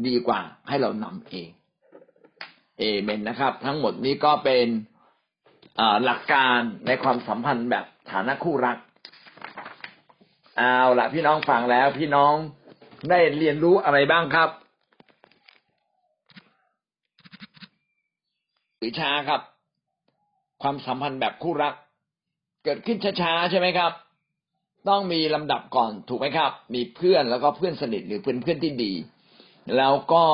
[0.06, 1.50] ดีกว่าให้เรานำเอง
[2.78, 4.66] เอเมนนะครับ ทั้งหมดนี้ก็เป็น
[6.04, 8.76] หลักการในความสัมพันธ์แบบฐานะคู่รัก
[10.56, 12.34] เอาละพี่น้องฟังแล้ว พี่น้อง
[13.10, 14.50] ได้เรียนรู้อะไรบ้างครับ
[18.78, 19.40] หรือช้าครับ
[20.62, 21.74] ความสัมพันธ์แบบคู่รัก
[22.64, 23.92] เกิดขึ้นช้าๆใช่ไหมครับ
[24.88, 28.92] ต้องมีลำดับก่อนถูกไหมครับ มีเพื่อนแล้วก็เพื่อนสนิทหรือเพื่อนเพื่อนที่ดี
[29.76, 30.24] แล้วก็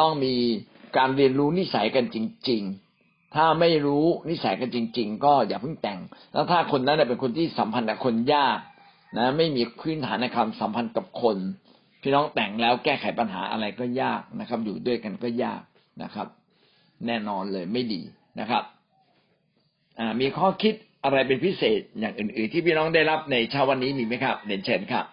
[0.00, 0.34] ต้องมี
[0.96, 2.16] การเรียนรู้นิสัยกันจ
[2.48, 2.87] ริง ๆ
[3.34, 5.98] ถ้าไม่รู้นิสัยกันจริง ๆ ก็อย่าเพิ่งแต่ง
[6.32, 8.58] แล้วถ้าคนนั้นเป็นคนที่สัมพันธ์กับคนยาก
[9.16, 11.36] นะ ไม่มีพื้นฐานในความสัมพันธ์กับคน
[12.02, 15.62] พี่น้องแต่งแล้วแก้ไขปัญหาอะไรก็ยากนะครับ อยู่ด้วยกันก็ยาก
[16.02, 16.26] นะครับ
[17.06, 18.02] แน่นอนเลยไม่ดี
[18.40, 18.62] นะครับ
[20.20, 20.74] มีข้อคิด
[21.04, 25.04] อะไรเป็นพิเศษอย่างอื่น ๆ ที่พี่น้องได้รับในเช้าวันนี้มีไหมครับเด่นเชิญครับ